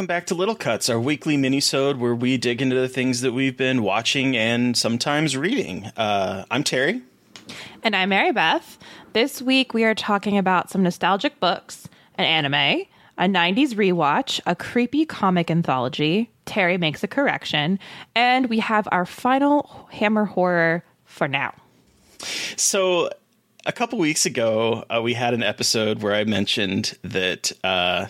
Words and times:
welcome 0.00 0.06
back 0.06 0.24
to 0.24 0.34
Little 0.34 0.54
Cuts, 0.54 0.88
our 0.88 0.98
weekly 0.98 1.36
minisode 1.36 1.98
where 1.98 2.14
we 2.14 2.38
dig 2.38 2.62
into 2.62 2.74
the 2.74 2.88
things 2.88 3.20
that 3.20 3.32
we've 3.32 3.58
been 3.58 3.82
watching 3.82 4.34
and 4.34 4.74
sometimes 4.74 5.36
reading. 5.36 5.88
Uh, 5.94 6.46
I'm 6.50 6.64
Terry. 6.64 7.02
And 7.82 7.94
I'm 7.94 8.08
Mary 8.08 8.32
Beth. 8.32 8.78
This 9.12 9.42
week 9.42 9.74
we 9.74 9.84
are 9.84 9.94
talking 9.94 10.38
about 10.38 10.70
some 10.70 10.82
nostalgic 10.82 11.38
books, 11.38 11.86
an 12.16 12.24
anime, 12.24 12.86
a 13.18 13.24
90s 13.24 13.74
rewatch, 13.74 14.40
a 14.46 14.56
creepy 14.56 15.04
comic 15.04 15.50
anthology. 15.50 16.30
Terry 16.46 16.78
makes 16.78 17.04
a 17.04 17.06
correction, 17.06 17.78
and 18.14 18.48
we 18.48 18.58
have 18.60 18.88
our 18.90 19.04
final 19.04 19.86
Hammer 19.92 20.24
horror 20.24 20.82
for 21.04 21.28
now. 21.28 21.52
So, 22.56 23.10
a 23.66 23.72
couple 23.72 23.98
weeks 23.98 24.24
ago, 24.24 24.86
uh, 24.88 25.02
we 25.02 25.12
had 25.12 25.34
an 25.34 25.42
episode 25.42 26.02
where 26.02 26.14
I 26.14 26.24
mentioned 26.24 26.96
that 27.02 27.52
uh, 27.62 28.06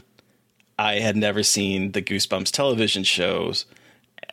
I 0.80 1.00
had 1.00 1.14
never 1.14 1.42
seen 1.42 1.92
the 1.92 2.00
Goosebumps 2.00 2.50
television 2.52 3.04
shows, 3.04 3.66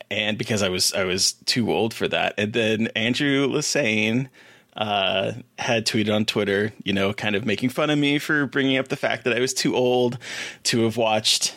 and 0.10 0.38
because 0.38 0.64
I 0.64 0.70
was 0.70 0.94
I 0.94 1.04
was 1.04 1.34
too 1.46 1.74
old 1.74 1.94
for 1.94 2.08
that. 2.08 2.36
And 2.38 2.54
then 2.54 2.88
Andrew 2.96 3.50
Lassane 3.50 4.30
uh, 4.78 5.34
had 5.60 5.86
tweeted 5.86 6.16
on 6.16 6.24
Twitter, 6.24 6.72
you 6.86 6.94
know, 6.94 7.12
kind 7.12 7.36
of 7.36 7.46
making 7.46 7.68
fun 7.68 7.90
of 7.90 8.00
me 8.00 8.18
for 8.18 8.46
bringing 8.46 8.78
up 8.78 8.88
the 8.88 8.96
fact 8.96 9.26
that 9.26 9.36
I 9.36 9.42
was 9.42 9.54
too 9.54 9.76
old 9.76 10.18
to 10.64 10.84
have 10.86 10.96
watched 10.96 11.54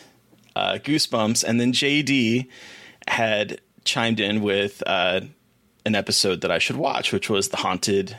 uh, 0.57 0.73
Goosebumps, 0.73 1.45
and 1.45 1.57
then 1.57 1.71
JD 1.71 2.49
had 3.07 3.61
chimed 3.85 4.19
in 4.19 4.41
with 4.41 4.83
uh, 4.85 5.21
an 5.85 5.95
episode 5.95 6.41
that 6.41 6.51
I 6.51 6.59
should 6.59 6.75
watch, 6.75 7.13
which 7.13 7.29
was 7.29 7.47
the 7.47 7.57
haunted, 7.57 8.17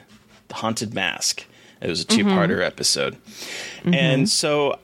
the 0.48 0.54
haunted 0.54 0.94
mask. 0.94 1.44
It 1.82 1.90
was 1.90 2.00
a 2.00 2.06
two-parter 2.06 2.64
episode, 2.64 3.18
and 3.84 4.26
so 4.30 4.78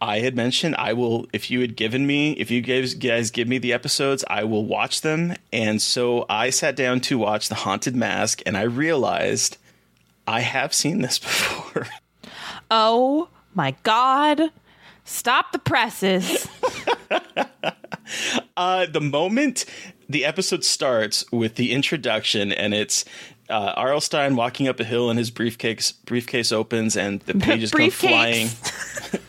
I 0.00 0.20
had 0.20 0.34
mentioned 0.34 0.76
I 0.76 0.92
will 0.94 1.26
if 1.32 1.50
you 1.50 1.60
had 1.60 1.76
given 1.76 2.06
me 2.06 2.32
if 2.32 2.50
you 2.50 2.60
guys 2.62 2.94
guys 2.94 3.30
give 3.30 3.48
me 3.48 3.58
the 3.58 3.72
episodes 3.72 4.24
I 4.28 4.44
will 4.44 4.64
watch 4.64 5.02
them 5.02 5.34
and 5.52 5.80
so 5.80 6.24
I 6.28 6.50
sat 6.50 6.74
down 6.76 7.00
to 7.02 7.18
watch 7.18 7.48
The 7.48 7.54
Haunted 7.56 7.94
Mask 7.94 8.42
and 8.46 8.56
I 8.56 8.62
realized 8.62 9.58
I 10.26 10.40
have 10.40 10.72
seen 10.72 11.02
this 11.02 11.18
before. 11.20 11.86
Oh 12.70 13.28
my 13.54 13.74
god. 13.82 14.40
Stop 15.04 15.52
the 15.52 15.58
presses. 15.58 16.48
Uh, 18.56 18.86
the 18.86 19.00
moment 19.00 19.64
the 20.08 20.24
episode 20.24 20.64
starts 20.64 21.24
with 21.30 21.54
the 21.54 21.72
introduction 21.72 22.52
and 22.52 22.74
it's 22.74 23.04
uh, 23.50 23.74
R.L. 23.76 24.00
Stine 24.00 24.36
walking 24.36 24.68
up 24.68 24.80
a 24.80 24.84
hill 24.84 25.10
and 25.10 25.18
his 25.18 25.30
briefcase 25.30 25.92
briefcase 25.92 26.52
opens 26.52 26.96
and 26.96 27.20
the 27.20 27.34
pages 27.34 27.70
come 27.72 27.90
flying. 27.90 28.48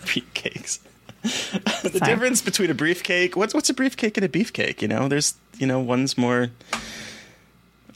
Briefcase. 0.06 0.80
briefcakes. 1.24 1.82
the 1.84 1.90
Sorry. 1.90 2.12
difference 2.12 2.42
between 2.42 2.70
a 2.72 2.76
briefcake 2.76 3.36
what's 3.36 3.54
what's 3.54 3.70
a 3.70 3.74
briefcake 3.74 4.16
and 4.18 4.26
a 4.26 4.30
beefcake? 4.30 4.82
You 4.82 4.88
know, 4.88 5.08
there's 5.08 5.36
you 5.58 5.68
know 5.68 5.80
one's 5.80 6.18
more 6.18 6.50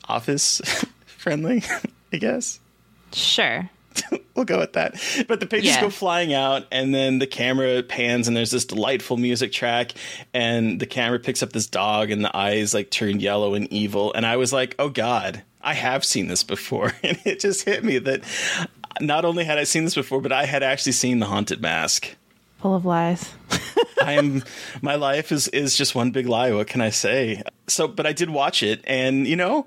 office 0.07 0.61
friendly, 1.05 1.63
I 2.13 2.17
guess. 2.17 2.59
Sure. 3.13 3.69
we'll 4.35 4.45
go 4.45 4.59
with 4.59 4.73
that. 4.73 5.01
But 5.27 5.39
the 5.39 5.45
pages 5.45 5.67
Yeah. 5.75 5.81
go 5.81 5.89
flying 5.89 6.33
out, 6.33 6.65
and 6.71 6.93
then 6.93 7.19
the 7.19 7.27
camera 7.27 7.81
pans, 7.81 8.27
and 8.27 8.35
there's 8.35 8.51
this 8.51 8.65
delightful 8.65 9.15
music 9.17 9.51
track, 9.53 9.93
and 10.33 10.79
the 10.81 10.85
camera 10.85 11.17
picks 11.19 11.41
up 11.41 11.53
this 11.53 11.67
dog, 11.67 12.11
and 12.11 12.23
the 12.23 12.35
eyes 12.35 12.73
like 12.73 12.91
turn 12.91 13.19
yellow 13.21 13.53
and 13.53 13.71
evil. 13.71 14.13
And 14.13 14.25
I 14.25 14.35
was 14.35 14.51
like, 14.51 14.75
oh 14.79 14.89
God, 14.89 15.41
I 15.65 15.73
have 15.73 16.05
seen 16.05 16.27
this 16.27 16.43
before. 16.43 16.93
And 17.03 17.19
it 17.25 17.39
just 17.39 17.65
hit 17.65 17.83
me 17.83 17.97
that 17.99 18.23
not 19.01 19.25
only 19.25 19.43
had 19.43 19.57
I 19.57 19.63
seen 19.63 19.83
this 19.83 19.95
before, 19.95 20.21
but 20.21 20.31
I 20.31 20.45
had 20.45 20.63
actually 20.63 20.93
seen 20.93 21.19
The 21.19 21.25
Haunted 21.25 21.61
Mask. 21.61 22.15
Full 22.59 22.75
of 22.75 22.85
lies. 22.85 23.33
I 24.01 24.13
am 24.13 24.43
my 24.81 24.95
life 24.95 25.31
is 25.31 25.47
is 25.49 25.75
just 25.75 25.93
one 25.93 26.11
big 26.11 26.27
lie. 26.27 26.51
What 26.51 26.67
can 26.67 26.81
I 26.81 26.89
say? 26.89 27.43
So, 27.67 27.87
but 27.87 28.05
I 28.05 28.13
did 28.13 28.29
watch 28.29 28.63
it, 28.63 28.81
and 28.85 29.27
you 29.27 29.35
know, 29.35 29.65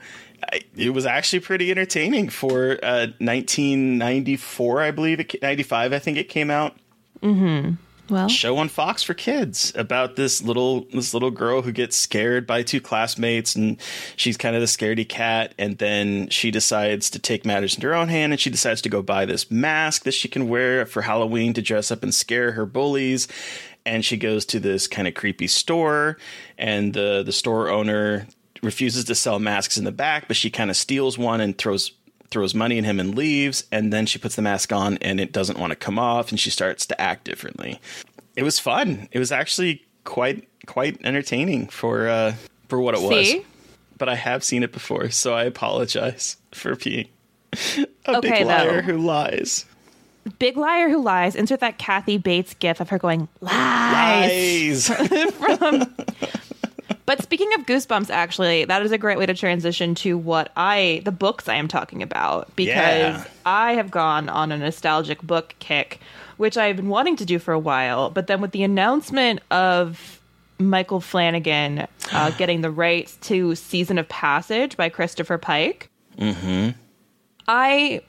I, 0.53 0.63
it 0.77 0.91
was 0.91 1.07
actually 1.07 1.41
pretty 1.41 1.71
entertaining 1.71 2.29
for 2.29 2.79
uh, 2.83 3.09
1994, 3.19 4.83
I 4.83 4.91
believe, 4.91 5.21
it, 5.21 5.43
95, 5.43 5.93
I 5.93 5.99
think 5.99 6.17
it 6.17 6.29
came 6.29 6.51
out. 6.51 6.77
Mm-hmm. 7.23 7.75
Well, 8.11 8.29
show 8.29 8.57
on 8.57 8.69
Fox 8.69 9.03
for 9.03 9.15
kids 9.15 9.73
about 9.75 10.17
this 10.17 10.43
little 10.43 10.83
this 10.93 11.13
little 11.13 11.31
girl 11.31 11.63
who 11.63 11.73
gets 11.73 11.97
scared 11.97 12.47
by 12.47 12.63
two 12.63 12.81
classmates, 12.81 13.55
and 13.55 13.79
she's 14.17 14.37
kind 14.37 14.57
of 14.57 14.61
the 14.61 14.67
scaredy 14.67 15.09
cat, 15.09 15.55
and 15.59 15.79
then 15.79 16.29
she 16.31 16.51
decides 16.51 17.11
to 17.11 17.19
take 17.19 17.45
matters 17.45 17.75
into 17.75 17.87
her 17.89 17.95
own 17.95 18.09
hand, 18.09 18.33
and 18.33 18.41
she 18.41 18.51
decides 18.51 18.81
to 18.83 18.89
go 18.89 19.03
buy 19.03 19.25
this 19.25 19.51
mask 19.51 20.05
that 20.05 20.13
she 20.13 20.29
can 20.29 20.49
wear 20.49 20.87
for 20.87 21.03
Halloween 21.03 21.53
to 21.55 21.63
dress 21.63 21.91
up 21.91 22.03
and 22.03 22.15
scare 22.15 22.53
her 22.53 22.67
bullies. 22.67 23.29
And 23.85 24.05
she 24.05 24.17
goes 24.17 24.45
to 24.47 24.61
this 24.61 24.87
kind 24.87 25.09
of 25.09 25.15
creepy 25.15 25.47
store 25.47 26.19
and 26.59 26.93
the 26.93 27.23
the 27.25 27.33
store 27.33 27.69
owner 27.71 28.27
refuses 28.63 29.05
to 29.05 29.15
sell 29.15 29.39
masks 29.39 29.79
in 29.79 29.85
the 29.85 29.93
back 29.93 30.27
but 30.27 30.37
she 30.37 30.51
kind 30.51 30.69
of 30.69 30.77
steals 30.77 31.17
one 31.17 31.41
and 31.41 31.57
throws 31.57 31.93
throws 32.31 32.55
money 32.55 32.79
at 32.79 32.85
him 32.85 33.01
and 33.01 33.15
leaves 33.17 33.65
and 33.73 33.93
then 33.93 34.05
she 34.07 34.19
puts 34.19 34.37
the 34.37 34.43
mask 34.43 34.73
on 34.73 34.99
and 34.99 35.19
it 35.21 35.33
doesn't 35.33 35.59
want 35.59 35.71
to 35.71 35.77
come 35.77 35.99
off 35.99 36.31
and 36.31 36.39
she 36.39 36.51
starts 36.51 36.85
to 36.87 37.01
act 37.01 37.25
differently 37.25 37.81
it 38.37 38.43
was 38.43 38.59
fun 38.59 39.09
it 39.13 39.19
was 39.19 39.33
actually 39.33 39.85
quite 40.05 40.47
quite 40.67 40.99
entertaining 41.05 41.67
for 41.69 42.07
uh 42.09 42.35
for 42.69 42.81
what 42.81 42.95
it 42.95 43.01
See? 43.01 43.37
was 43.39 43.45
but 43.97 44.09
i 44.09 44.15
have 44.15 44.45
seen 44.45 44.63
it 44.63 44.73
before 44.73 45.09
so 45.11 45.33
i 45.35 45.45
apologize 45.45 46.37
for 46.53 46.77
being 46.77 47.09
a 48.07 48.17
Okay, 48.17 48.31
big 48.31 48.47
liar 48.47 48.73
though. 48.75 48.83
who 48.83 48.99
lies 48.99 49.65
Big 50.39 50.59
liar 50.59 50.91
who 50.91 51.03
lies. 51.03 51.35
Insert 51.35 51.61
that 51.61 51.79
Kathy 51.79 52.19
Bates 52.19 52.53
gif 52.53 52.81
of 52.81 52.91
her 52.91 52.99
going 52.99 53.29
lies. 53.41 54.91
lies 54.91 55.31
From- 55.33 55.95
but 57.09 57.23
speaking 57.23 57.49
of 57.55 57.65
goosebumps, 57.65 58.11
actually, 58.11 58.67
that 58.67 58.83
is 58.83 58.93
a 58.93 58.99
great 58.99 59.17
way 59.17 59.25
to 59.25 59.33
transition 59.33 59.95
to 59.95 60.19
what 60.19 60.53
I 60.59 61.01
the 61.07 61.11
books 61.11 61.49
I 61.49 61.55
am 61.55 61.67
talking 61.67 62.03
about 62.03 62.55
because 62.55 62.69
Yeah. 62.77 63.25
I 63.47 63.73
have 63.73 63.91
gone 63.91 64.29
on 64.29 64.53
a 64.53 64.59
nostalgic 64.59 65.23
book 65.23 65.55
kick, 65.59 66.01
which 66.37 66.59
I've 66.59 66.77
been 66.77 66.91
wanting 66.91 67.17
to 67.17 67.25
do 67.25 67.39
for 67.39 67.55
a 67.55 67.59
while. 67.59 68.11
But 68.11 68.27
then 68.27 68.43
with 68.43 68.51
the 68.51 68.63
announcement 68.63 69.41
of 69.51 70.21
Michael 70.59 71.01
Flanagan 71.01 71.87
uh, 72.13 72.31
getting 72.37 72.61
the 72.61 72.71
rights 72.71 73.17
to 73.23 73.55
Season 73.55 73.97
of 73.97 74.07
Passage 74.11 74.77
by 74.77 74.91
Christopher 74.91 75.39
Pike, 75.39 75.89
mm-hmm 76.19 76.73
I 77.49 78.03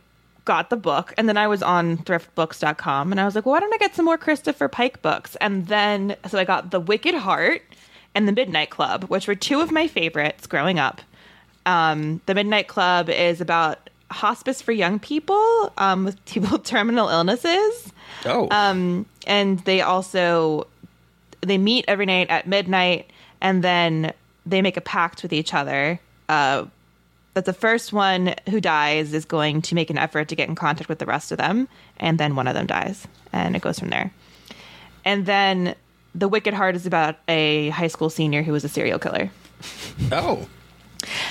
got 0.44 0.70
the 0.70 0.78
book 0.78 1.14
and 1.18 1.30
then 1.30 1.38
I 1.38 1.48
was 1.48 1.64
on 1.64 2.00
thriftbooks.com 2.00 3.12
and 3.12 3.22
I 3.22 3.26
was 3.26 3.36
like, 3.36 3.46
well, 3.46 3.54
why 3.54 3.60
don't 3.60 3.74
I 3.74 3.78
get 3.78 3.96
some 3.96 4.06
more 4.06 4.18
Christopher 4.18 4.68
Pike 4.68 5.02
books? 5.02 5.36
And 5.38 5.68
then, 5.68 6.16
so 6.28 6.38
I 6.38 6.44
got 6.44 6.72
The 6.72 6.80
Wicked 6.80 7.16
Heart 7.16 7.62
and 8.20 8.28
The 8.28 8.34
Midnight 8.34 8.70
Club, 8.70 9.06
which 9.06 9.30
were 9.30 9.36
two 9.36 9.62
of 9.62 9.72
my 9.72 9.88
favorites 9.88 10.46
growing 10.46 10.78
up. 10.78 11.02
Um, 11.66 12.20
the 12.26 12.36
Midnight 12.36 12.68
Club 12.68 13.10
is 13.10 13.40
about 13.40 13.90
hospice 14.12 14.62
for 14.62 14.74
young 14.74 15.00
people 15.00 15.72
um, 15.78 16.04
with 16.04 16.26
people 16.26 16.50
with 16.52 16.66
terminal 16.66 17.08
illnesses. 17.08 17.94
Oh. 18.26 18.50
Um, 18.52 19.06
and 19.26 19.60
they 19.60 19.80
also 19.80 20.68
they 21.40 21.58
meet 21.58 21.86
every 21.88 22.06
night 22.06 22.30
at 22.30 22.46
midnight, 22.46 23.10
and 23.40 23.64
then 23.64 24.12
they 24.46 24.62
make 24.62 24.76
a 24.76 24.82
pact 24.82 25.24
with 25.24 25.32
each 25.32 25.54
other. 25.54 25.98
Uh, 26.28 26.66
that 27.36 27.46
the 27.46 27.54
first 27.54 27.94
one 27.94 28.36
who 28.50 28.60
dies 28.60 29.14
is 29.14 29.24
going 29.24 29.62
to 29.62 29.76
make 29.76 29.90
an 29.90 29.98
effort 29.98 30.28
to 30.28 30.36
get 30.36 30.50
in 30.50 30.56
contact 30.56 30.90
with 30.90 31.00
the 31.00 31.06
rest 31.06 31.32
of 31.32 31.38
them, 31.38 31.70
and 31.96 32.18
then 32.18 32.36
one 32.36 32.50
of 32.50 32.54
them 32.54 32.68
dies, 32.68 33.08
and 33.32 33.56
it 33.56 33.62
goes 33.62 33.80
from 33.80 33.92
there. 33.92 34.12
And 35.06 35.26
then 35.26 35.76
the 36.20 36.28
Wicked 36.28 36.54
Heart 36.54 36.76
is 36.76 36.86
about 36.86 37.16
a 37.28 37.70
high 37.70 37.88
school 37.88 38.10
senior 38.10 38.44
who 38.44 38.52
was 38.52 38.64
a 38.64 38.70
serial 38.70 39.00
killer. 39.00 39.32
Oh. 40.12 40.48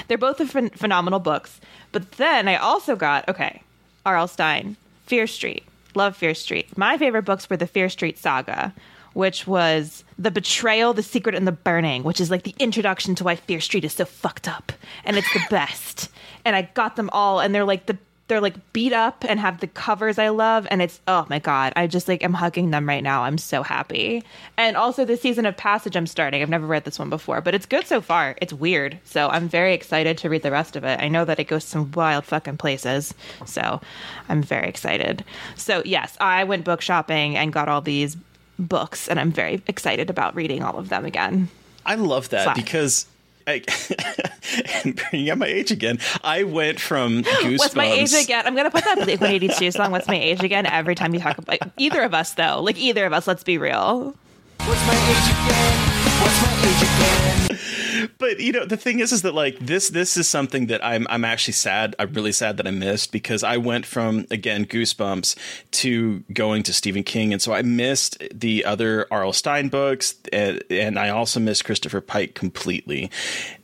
They're 0.08 0.16
both 0.18 0.38
phen- 0.38 0.74
phenomenal 0.74 1.20
books. 1.20 1.60
But 1.92 2.12
then 2.12 2.48
I 2.48 2.56
also 2.56 2.96
got, 2.96 3.28
okay, 3.28 3.62
R.L. 4.06 4.28
Stine, 4.28 4.76
Fear 5.06 5.26
Street. 5.26 5.64
Love 5.94 6.16
Fear 6.16 6.34
Street. 6.34 6.76
My 6.76 6.96
favorite 6.96 7.24
books 7.24 7.48
were 7.50 7.56
the 7.56 7.66
Fear 7.66 7.88
Street 7.90 8.18
saga, 8.18 8.74
which 9.12 9.46
was 9.46 10.04
The 10.18 10.30
Betrayal, 10.30 10.94
The 10.94 11.02
Secret, 11.02 11.34
and 11.34 11.46
the 11.46 11.52
Burning, 11.52 12.02
which 12.02 12.20
is 12.20 12.30
like 12.30 12.44
the 12.44 12.54
introduction 12.58 13.14
to 13.16 13.24
why 13.24 13.36
Fear 13.36 13.60
Street 13.60 13.84
is 13.84 13.92
so 13.92 14.04
fucked 14.04 14.48
up. 14.48 14.72
And 15.04 15.16
it's 15.16 15.32
the 15.34 15.44
best. 15.50 16.08
And 16.44 16.56
I 16.56 16.62
got 16.62 16.96
them 16.96 17.10
all, 17.12 17.40
and 17.40 17.54
they're 17.54 17.64
like 17.64 17.86
the 17.86 17.98
they're 18.28 18.40
like 18.40 18.72
beat 18.72 18.92
up 18.92 19.24
and 19.26 19.40
have 19.40 19.60
the 19.60 19.66
covers 19.66 20.18
I 20.18 20.28
love 20.28 20.66
and 20.70 20.80
it's 20.80 21.00
oh 21.08 21.26
my 21.28 21.38
god 21.38 21.72
I 21.76 21.86
just 21.86 22.08
like 22.08 22.22
am 22.22 22.34
hugging 22.34 22.70
them 22.70 22.86
right 22.86 23.02
now. 23.02 23.24
I'm 23.24 23.38
so 23.38 23.62
happy. 23.62 24.22
And 24.56 24.76
also 24.76 25.04
the 25.04 25.16
season 25.16 25.46
of 25.46 25.56
passage 25.56 25.96
I'm 25.96 26.06
starting. 26.06 26.42
I've 26.42 26.48
never 26.48 26.66
read 26.66 26.84
this 26.84 26.98
one 26.98 27.10
before 27.10 27.40
but 27.40 27.54
it's 27.54 27.66
good 27.66 27.86
so 27.86 28.00
far. 28.00 28.36
It's 28.40 28.52
weird 28.52 28.98
so 29.04 29.28
I'm 29.28 29.48
very 29.48 29.74
excited 29.74 30.18
to 30.18 30.28
read 30.28 30.42
the 30.42 30.50
rest 30.50 30.76
of 30.76 30.84
it. 30.84 31.00
I 31.00 31.08
know 31.08 31.24
that 31.24 31.40
it 31.40 31.44
goes 31.44 31.64
some 31.64 31.90
wild 31.92 32.24
fucking 32.24 32.58
places 32.58 33.14
so 33.46 33.80
I'm 34.28 34.42
very 34.42 34.68
excited. 34.68 35.24
So 35.56 35.82
yes 35.84 36.16
I 36.20 36.44
went 36.44 36.64
book 36.64 36.80
shopping 36.80 37.36
and 37.36 37.52
got 37.52 37.68
all 37.68 37.80
these 37.80 38.16
books 38.58 39.08
and 39.08 39.18
I'm 39.18 39.32
very 39.32 39.62
excited 39.66 40.10
about 40.10 40.34
reading 40.34 40.62
all 40.62 40.78
of 40.78 40.90
them 40.90 41.04
again. 41.04 41.48
I 41.86 41.94
love 41.94 42.28
that 42.30 42.54
because 42.54 43.06
I, 43.48 43.62
bringing 45.10 45.30
up 45.30 45.38
my 45.38 45.46
age 45.46 45.70
again. 45.70 45.98
I 46.22 46.44
went 46.44 46.78
from 46.80 47.22
Goosebumps. 47.22 47.58
What's 47.58 47.74
my 47.74 47.86
age 47.86 48.12
again? 48.12 48.46
I'm 48.46 48.54
gonna 48.54 48.70
put 48.70 48.84
that 48.84 48.96
Blink 48.96 49.20
182 49.20 49.70
song. 49.72 49.90
What's 49.90 50.06
my 50.06 50.16
age 50.16 50.42
again? 50.42 50.66
Every 50.66 50.94
time 50.94 51.14
you 51.14 51.20
talk 51.20 51.38
about 51.38 51.58
either 51.78 52.02
of 52.02 52.12
us, 52.12 52.34
though, 52.34 52.60
like 52.60 52.76
either 52.78 53.06
of 53.06 53.12
us. 53.12 53.26
Let's 53.26 53.44
be 53.44 53.56
real. 53.56 54.14
What's 54.58 54.86
my 54.86 54.94
age 54.94 55.30
again? 55.32 55.78
What's 56.20 56.42
my 56.42 56.52
age 56.68 56.82
again? 56.82 57.47
But 58.18 58.40
you 58.40 58.52
know, 58.52 58.64
the 58.64 58.76
thing 58.76 59.00
is, 59.00 59.12
is 59.12 59.22
that 59.22 59.34
like 59.34 59.58
this, 59.58 59.90
this 59.90 60.16
is 60.16 60.28
something 60.28 60.66
that 60.66 60.84
I'm, 60.84 61.06
I'm 61.08 61.24
actually 61.24 61.52
sad. 61.52 61.94
I'm 61.98 62.12
really 62.12 62.32
sad 62.32 62.56
that 62.56 62.66
I 62.66 62.70
missed 62.70 63.12
because 63.12 63.42
I 63.42 63.56
went 63.56 63.86
from 63.86 64.26
again 64.30 64.66
Goosebumps 64.66 65.36
to 65.72 66.20
going 66.32 66.62
to 66.64 66.72
Stephen 66.72 67.04
King, 67.04 67.32
and 67.32 67.40
so 67.40 67.52
I 67.52 67.62
missed 67.62 68.22
the 68.34 68.64
other 68.64 69.06
R.L. 69.10 69.32
Stine 69.32 69.68
books, 69.68 70.14
and, 70.32 70.62
and 70.70 70.98
I 70.98 71.10
also 71.10 71.40
missed 71.40 71.64
Christopher 71.64 72.00
Pike 72.00 72.34
completely. 72.34 73.10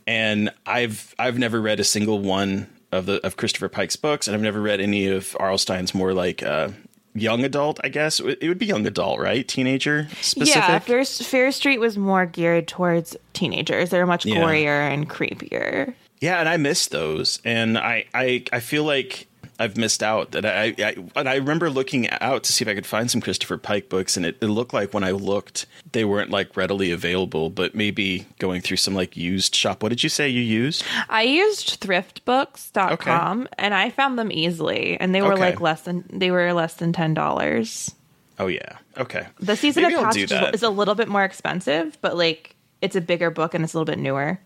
And 0.07 0.51
I've, 0.65 1.15
I've 1.17 1.37
never 1.37 1.59
read 1.59 1.79
a 1.79 1.83
single 1.83 2.19
one 2.19 2.67
of 2.91 3.05
the 3.05 3.25
of 3.25 3.37
Christopher 3.37 3.69
Pike's 3.69 3.95
books, 3.95 4.27
and 4.27 4.35
I've 4.35 4.41
never 4.41 4.61
read 4.61 4.79
any 4.79 5.07
of 5.07 5.35
R.L. 5.39 5.57
Stine's 5.57 5.93
more 5.93 6.13
like. 6.13 6.43
Uh, 6.43 6.69
Young 7.17 7.45
adult, 7.45 7.79
I 7.83 7.87
guess 7.89 8.19
it 8.19 8.47
would 8.47 8.59
be 8.59 8.65
young 8.65 8.85
adult, 8.85 9.19
right? 9.21 9.47
Teenager 9.47 10.07
specific. 10.21 10.61
Yeah, 10.61 10.79
Fair, 10.79 11.05
Fear 11.05 11.51
Street 11.53 11.77
was 11.79 11.97
more 11.97 12.25
geared 12.25 12.67
towards 12.67 13.15
teenagers. 13.33 13.89
They 13.89 13.99
were 13.99 14.05
much 14.05 14.25
Yeah. 14.25 14.35
gorier 14.35 14.91
and 14.93 15.09
creepier. 15.09 15.93
Yeah, 16.19 16.39
and 16.41 16.49
I 16.49 16.57
miss 16.57 16.87
those, 16.87 17.39
and 17.45 17.77
I 17.77 18.05
I, 18.13 18.43
I 18.51 18.59
feel 18.59 18.83
like 18.83 19.27
I've 19.59 19.77
missed 19.77 20.03
out. 20.03 20.31
That 20.31 20.45
I, 20.45 20.75
I 20.77 20.95
and 21.15 21.29
I 21.29 21.35
remember 21.35 21.69
looking 21.69 22.09
out 22.09 22.43
to 22.43 22.53
see 22.53 22.63
if 22.63 22.69
I 22.69 22.73
could 22.75 22.85
find 22.85 23.09
some 23.09 23.21
Christopher 23.21 23.57
Pike 23.57 23.89
books, 23.89 24.17
and 24.17 24.25
it, 24.25 24.37
it 24.41 24.47
looked 24.47 24.73
like 24.73 24.93
when 24.93 25.03
I 25.03 25.11
looked, 25.11 25.65
they 25.91 26.03
weren't 26.05 26.29
like 26.31 26.57
readily 26.57 26.91
available. 26.91 27.49
But 27.49 27.73
maybe 27.75 28.25
going 28.39 28.61
through 28.61 28.77
some 28.77 28.93
like 28.95 29.15
used 29.15 29.55
shop. 29.55 29.81
What 29.83 29.89
did 29.89 30.03
you 30.03 30.09
say 30.09 30.27
you 30.29 30.41
used? 30.41 30.83
I 31.09 31.23
used 31.23 31.79
thriftbooks.com 31.81 33.47
and 33.57 33.73
I 33.73 33.89
found 33.89 34.17
them 34.17 34.31
easily, 34.31 34.97
and 34.99 35.13
they 35.13 35.21
were 35.21 35.33
Okay. 35.33 35.41
like 35.41 35.61
less 35.61 35.81
than 35.81 36.03
they 36.11 36.31
were 36.31 36.53
less 36.53 36.75
than 36.75 36.93
ten 36.93 37.13
dollars. 37.13 37.93
Oh 38.39 38.47
yeah, 38.47 38.77
okay. 38.97 39.27
The 39.39 39.55
season 39.55 39.83
Maybe 39.83 39.95
of 39.95 40.03
Passage 40.03 40.31
is- 40.53 40.63
a 40.63 40.69
little 40.69 40.95
bit 40.95 41.07
more 41.07 41.23
expensive, 41.23 41.97
but 42.01 42.17
like 42.17 42.55
it's 42.81 42.95
a 42.95 43.01
bigger 43.01 43.31
book 43.31 43.53
and 43.53 43.63
it's 43.63 43.73
a 43.73 43.77
little 43.77 43.85
bit 43.91 43.99
newer. 43.99 44.39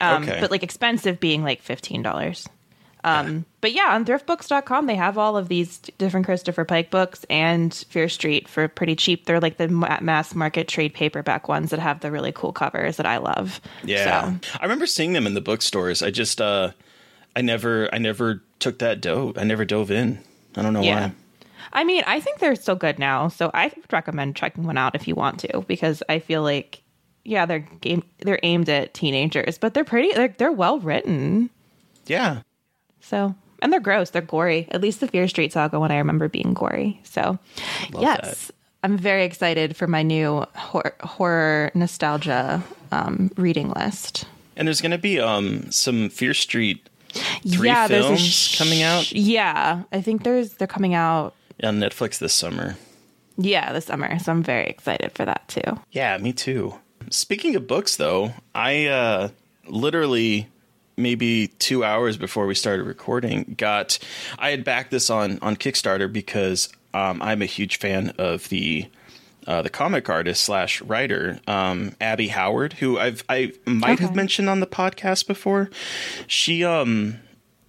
Um, 0.00 0.22
Okay. 0.24 0.38
But 0.40 0.50
like 0.50 0.62
expensive 0.62 1.20
being 1.20 1.42
like 1.44 1.60
fifteen 1.62 2.02
dollars. 2.02 2.48
Um, 3.04 3.44
But 3.60 3.72
yeah, 3.72 3.94
on 3.94 4.04
thriftbooks.com 4.04 4.86
they 4.86 4.94
have 4.96 5.16
all 5.18 5.36
of 5.36 5.48
these 5.48 5.78
different 5.98 6.26
Christopher 6.26 6.64
Pike 6.64 6.90
books 6.90 7.24
and 7.30 7.72
Fear 7.90 8.08
Street 8.08 8.48
for 8.48 8.66
pretty 8.68 8.96
cheap. 8.96 9.26
They're 9.26 9.40
like 9.40 9.58
the 9.58 9.68
mass 9.68 10.34
market 10.34 10.68
trade 10.68 10.94
paperback 10.94 11.48
ones 11.48 11.70
that 11.70 11.80
have 11.80 12.00
the 12.00 12.10
really 12.10 12.32
cool 12.32 12.52
covers 12.52 12.96
that 12.96 13.06
I 13.06 13.18
love. 13.18 13.60
Yeah, 13.84 14.38
So, 14.40 14.48
I 14.60 14.62
remember 14.64 14.86
seeing 14.86 15.12
them 15.12 15.26
in 15.26 15.34
the 15.34 15.40
bookstores. 15.40 16.02
I 16.02 16.10
just 16.10 16.40
uh, 16.40 16.70
I 17.36 17.42
never 17.42 17.88
I 17.92 17.98
never 17.98 18.42
took 18.58 18.78
that 18.80 19.00
dove. 19.00 19.36
I 19.38 19.44
never 19.44 19.64
dove 19.64 19.90
in. 19.90 20.18
I 20.56 20.62
don't 20.62 20.72
know 20.72 20.82
Yeah. 20.82 21.08
why. 21.08 21.12
I 21.72 21.84
mean, 21.84 22.04
I 22.06 22.20
think 22.20 22.38
they're 22.38 22.54
still 22.54 22.76
good 22.76 22.98
now, 22.98 23.28
so 23.28 23.50
I 23.52 23.64
would 23.74 23.92
recommend 23.92 24.36
checking 24.36 24.64
one 24.64 24.78
out 24.78 24.94
if 24.94 25.08
you 25.08 25.14
want 25.16 25.40
to, 25.40 25.62
because 25.66 26.02
I 26.08 26.20
feel 26.20 26.42
like, 26.42 26.82
yeah, 27.24 27.46
they're 27.46 27.58
game, 27.80 28.04
they're 28.18 28.38
aimed 28.44 28.68
at 28.68 28.94
teenagers, 28.94 29.58
but 29.58 29.74
they're 29.74 29.82
pretty, 29.84 30.12
they're 30.14 30.34
they're 30.38 30.52
well 30.52 30.78
written. 30.78 31.50
Yeah. 32.06 32.42
So, 33.04 33.34
and 33.62 33.72
they're 33.72 33.80
gross, 33.80 34.10
they're 34.10 34.22
gory. 34.22 34.68
At 34.70 34.80
least 34.80 35.00
the 35.00 35.08
Fear 35.08 35.28
Street 35.28 35.52
Saga 35.52 35.78
one 35.78 35.90
I 35.90 35.98
remember 35.98 36.28
being 36.28 36.54
gory. 36.54 37.00
So, 37.04 37.38
yes, 37.98 38.50
I'm 38.82 38.98
very 38.98 39.24
excited 39.24 39.76
for 39.76 39.86
my 39.86 40.02
new 40.02 40.44
hor- 40.54 40.96
horror 41.00 41.70
nostalgia 41.74 42.62
um, 42.92 43.30
reading 43.36 43.70
list. 43.70 44.26
And 44.56 44.68
there's 44.68 44.80
going 44.80 44.92
to 44.92 44.98
be 44.98 45.18
um 45.20 45.70
some 45.70 46.08
Fear 46.10 46.34
Street 46.34 46.88
three 47.48 47.68
yeah, 47.68 47.86
there's 47.86 48.06
films 48.06 48.20
sh- 48.20 48.58
coming 48.58 48.82
out 48.82 49.12
Yeah, 49.12 49.82
I 49.92 50.00
think 50.00 50.24
there's 50.24 50.54
they're 50.54 50.66
coming 50.66 50.94
out 50.94 51.34
on 51.62 51.78
Netflix 51.78 52.18
this 52.18 52.34
summer. 52.34 52.76
Yeah, 53.36 53.72
this 53.72 53.86
summer. 53.86 54.18
So 54.18 54.32
I'm 54.32 54.42
very 54.42 54.66
excited 54.66 55.12
for 55.12 55.24
that 55.24 55.46
too. 55.48 55.80
Yeah, 55.90 56.16
me 56.18 56.32
too. 56.32 56.74
Speaking 57.10 57.56
of 57.56 57.66
books, 57.66 57.96
though, 57.96 58.32
I 58.54 58.86
uh, 58.86 59.28
literally 59.66 60.48
maybe 60.96 61.48
two 61.58 61.84
hours 61.84 62.16
before 62.16 62.46
we 62.46 62.54
started 62.54 62.84
recording 62.84 63.54
got 63.56 63.98
I 64.38 64.50
had 64.50 64.64
backed 64.64 64.90
this 64.90 65.10
on 65.10 65.38
on 65.42 65.56
Kickstarter 65.56 66.12
because 66.12 66.68
um, 66.92 67.20
I'm 67.22 67.42
a 67.42 67.46
huge 67.46 67.78
fan 67.78 68.14
of 68.18 68.48
the. 68.48 68.86
Uh, 69.46 69.60
the 69.60 69.68
comic 69.68 70.08
artist 70.08 70.42
slash 70.42 70.80
writer 70.80 71.38
um, 71.46 71.94
Abby 72.00 72.28
Howard, 72.28 72.72
who 72.72 72.98
I've 72.98 73.22
I 73.28 73.52
might 73.66 73.98
have 73.98 74.16
mentioned 74.16 74.48
on 74.48 74.60
the 74.60 74.66
podcast 74.66 75.26
before. 75.26 75.68
She 76.26 76.64
um 76.64 77.20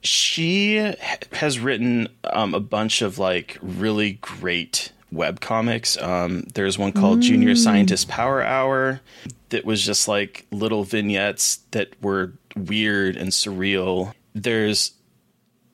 she 0.05 0.93
has 1.33 1.59
written 1.59 2.07
um, 2.23 2.53
a 2.53 2.59
bunch 2.59 3.01
of 3.01 3.19
like 3.19 3.57
really 3.61 4.13
great 4.21 4.91
web 5.15 5.39
comics. 5.39 5.97
Um, 5.97 6.43
there's 6.53 6.77
one 6.77 6.91
called 6.91 7.21
Junior 7.21 7.55
Scientist 7.55 8.07
Power 8.07 8.43
Hour 8.43 9.01
that 9.49 9.65
was 9.65 9.83
just 9.83 10.07
like 10.07 10.45
little 10.51 10.83
vignettes 10.83 11.57
that 11.71 11.93
were 12.01 12.33
weird 12.55 13.15
and 13.15 13.29
surreal. 13.29 14.13
There's 14.33 14.91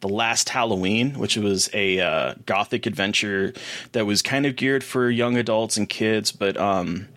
the 0.02 0.10
last 0.10 0.50
Halloween, 0.50 1.14
which 1.14 1.38
was 1.38 1.70
a 1.74 2.00
uh, 2.00 2.34
gothic 2.46 2.86
adventure 2.86 3.54
that 3.94 4.06
was 4.06 4.22
kind 4.22 4.46
of 4.46 4.56
geared 4.56 4.84
for 4.84 5.10
young 5.10 5.38
adults 5.38 5.78
and 5.78 5.88
kids, 5.88 6.32
but 6.32 6.58
um, 6.58 7.08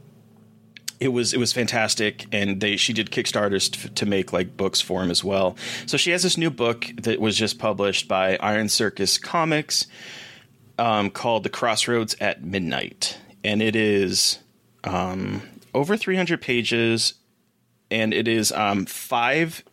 it 1.00 1.08
was 1.08 1.34
it 1.34 1.38
was 1.38 1.52
fantastic, 1.52 2.26
and 2.32 2.60
they 2.60 2.76
she 2.76 2.92
did 2.92 3.10
kickstarters 3.10 3.70
to, 3.72 3.88
to 3.90 4.06
make 4.06 4.32
like 4.32 4.56
books 4.56 4.80
for 4.80 5.02
him 5.02 5.10
as 5.10 5.24
well. 5.24 5.56
So 5.86 5.96
she 5.96 6.10
has 6.10 6.22
this 6.22 6.36
new 6.36 6.50
book 6.50 6.86
that 7.02 7.20
was 7.20 7.36
just 7.36 7.58
published 7.58 8.06
by 8.06 8.36
Iron 8.36 8.68
Circus 8.68 9.18
Comics 9.18 9.86
um, 10.78 11.10
called 11.10 11.42
The 11.42 11.50
Crossroads 11.50 12.16
at 12.20 12.44
Midnight, 12.44 13.18
and 13.42 13.62
it 13.62 13.76
is 13.76 14.38
um, 14.84 15.42
over 15.74 15.96
300 15.96 16.40
pages, 16.40 17.14
and 17.90 18.14
it 18.14 18.28
is 18.28 18.52
um, 18.52 18.86
five 18.86 19.64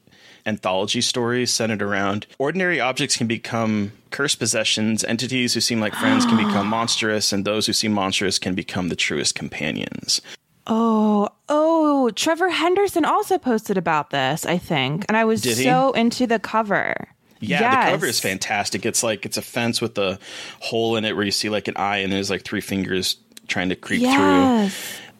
anthology 0.46 1.02
stories 1.02 1.52
centered 1.52 1.82
around 1.82 2.26
ordinary 2.40 2.80
objects 2.80 3.16
can 3.16 3.28
become 3.28 3.92
cursed 4.10 4.40
possessions, 4.40 5.04
entities 5.04 5.54
who 5.54 5.62
seem 5.62 5.80
like 5.80 5.94
friends 5.94 6.26
can 6.26 6.38
become 6.38 6.68
monstrous, 6.68 7.32
and 7.32 7.46
those 7.46 7.66
who 7.66 7.74
seem 7.74 7.94
monstrous 7.94 8.40
can 8.40 8.56
become 8.56 8.90
the 8.90 8.96
truest 8.96 9.36
companions. 9.36 10.22
Oh, 10.68 11.30
oh, 11.50 12.12
Trevor 12.12 12.50
Henderson 12.50 13.06
also 13.06 13.38
posted 13.38 13.78
about 13.78 14.12
this, 14.12 14.46
I 14.46 14.58
think. 14.58 15.06
And 15.08 15.18
I 15.18 15.26
was 15.26 15.42
so 15.62 15.92
into 15.94 16.28
the 16.28 16.40
cover. 16.40 17.08
Yeah, 17.42 17.60
Yes. 17.62 17.86
the 17.86 17.92
cover 17.92 18.06
is 18.06 18.20
fantastic. 18.20 18.86
It's 18.86 19.04
like 19.04 19.26
it's 19.26 19.38
a 19.38 19.42
fence 19.42 19.82
with 19.82 19.98
a 19.98 20.18
hole 20.60 20.96
in 20.96 21.04
it 21.06 21.16
where 21.16 21.26
you 21.26 21.32
see 21.32 21.50
like 21.50 21.68
an 21.68 21.76
eye 21.76 21.98
and 21.98 22.14
there's 22.14 22.30
like 22.30 22.44
three 22.44 22.62
fingers 22.62 23.18
trying 23.48 23.70
to 23.70 23.76
creep 23.76 24.02
through. 24.02 24.70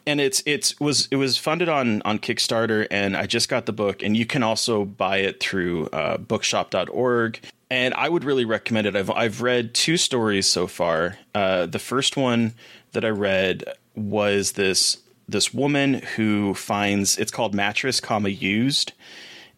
And 0.06 0.20
it's 0.20 0.42
it's 0.46 0.78
was 0.80 1.06
it 1.12 1.16
was 1.16 1.36
funded 1.38 1.68
on 1.68 2.00
on 2.02 2.18
Kickstarter, 2.18 2.86
and 2.90 3.16
I 3.16 3.26
just 3.26 3.48
got 3.48 3.66
the 3.66 3.72
book, 3.72 4.02
and 4.02 4.16
you 4.16 4.26
can 4.26 4.42
also 4.42 4.84
buy 4.84 5.18
it 5.18 5.38
through 5.38 5.86
uh, 5.88 6.16
Bookshop.org. 6.16 7.40
And 7.70 7.94
I 7.94 8.08
would 8.08 8.24
really 8.24 8.44
recommend 8.44 8.86
it. 8.88 8.96
I've 8.96 9.10
I've 9.10 9.42
read 9.42 9.74
two 9.74 9.96
stories 9.96 10.46
so 10.48 10.66
far. 10.66 11.18
Uh, 11.34 11.66
the 11.66 11.78
first 11.78 12.16
one 12.16 12.54
that 12.92 13.04
I 13.04 13.10
read 13.10 13.64
was 13.94 14.52
this 14.52 14.98
this 15.28 15.54
woman 15.54 16.02
who 16.16 16.54
finds 16.54 17.16
it's 17.16 17.30
called 17.30 17.54
mattress, 17.54 18.00
comma 18.00 18.28
used, 18.28 18.92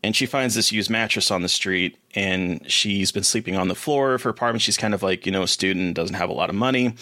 and 0.04 0.14
she 0.14 0.26
finds 0.26 0.54
this 0.54 0.70
used 0.70 0.90
mattress 0.90 1.30
on 1.30 1.42
the 1.42 1.48
street 1.48 1.96
and 2.14 2.60
she's 2.70 3.10
been 3.10 3.24
sleeping 3.24 3.56
on 3.56 3.68
the 3.68 3.74
floor 3.74 4.14
of 4.14 4.22
her 4.22 4.30
apartment. 4.30 4.60
She's 4.62 4.76
kind 4.76 4.92
of 4.92 5.02
like 5.02 5.24
you 5.24 5.32
know 5.32 5.42
a 5.42 5.48
student 5.48 5.94
doesn't 5.94 6.14
have 6.14 6.28
a 6.28 6.34
lot 6.34 6.50
of 6.50 6.54
money. 6.54 6.94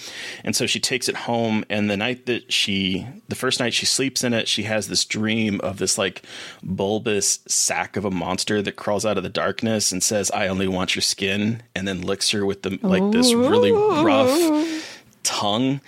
And 0.45 0.55
so 0.55 0.67
she 0.67 0.79
takes 0.79 1.09
it 1.09 1.17
home 1.17 1.65
and 1.69 1.91
the 1.91 1.97
night 1.97 2.27
that 2.27 2.53
she 2.53 3.07
the 3.29 3.35
first 3.35 3.59
night 3.61 3.75
she 3.75 3.87
sleeps 3.87 4.23
in 4.23 4.33
it 4.33 4.47
she 4.47 4.63
has 4.63 4.87
this 4.87 5.05
dream 5.05 5.61
of 5.63 5.79
this 5.79 5.99
like 5.99 6.23
bulbous 6.63 7.41
sack 7.47 7.97
of 7.97 8.05
a 8.05 8.11
monster 8.11 8.63
that 8.63 8.77
crawls 8.77 9.05
out 9.05 9.17
of 9.17 9.23
the 9.23 9.29
darkness 9.29 9.91
and 9.91 10.03
says 10.03 10.31
i 10.31 10.47
only 10.47 10.69
want 10.69 10.95
your 10.95 11.03
skin 11.03 11.63
and 11.75 11.89
then 11.89 12.03
licks 12.03 12.31
her 12.31 12.47
with 12.47 12.63
the 12.63 12.79
like 12.83 13.11
this 13.13 13.35
really 13.35 13.73
rough 13.73 14.93
tongue. 15.23 15.81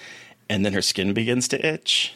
And 0.49 0.65
then 0.65 0.73
her 0.73 0.83
skin 0.83 1.15
begins 1.15 1.49
to 1.49 1.67
itch 1.67 2.15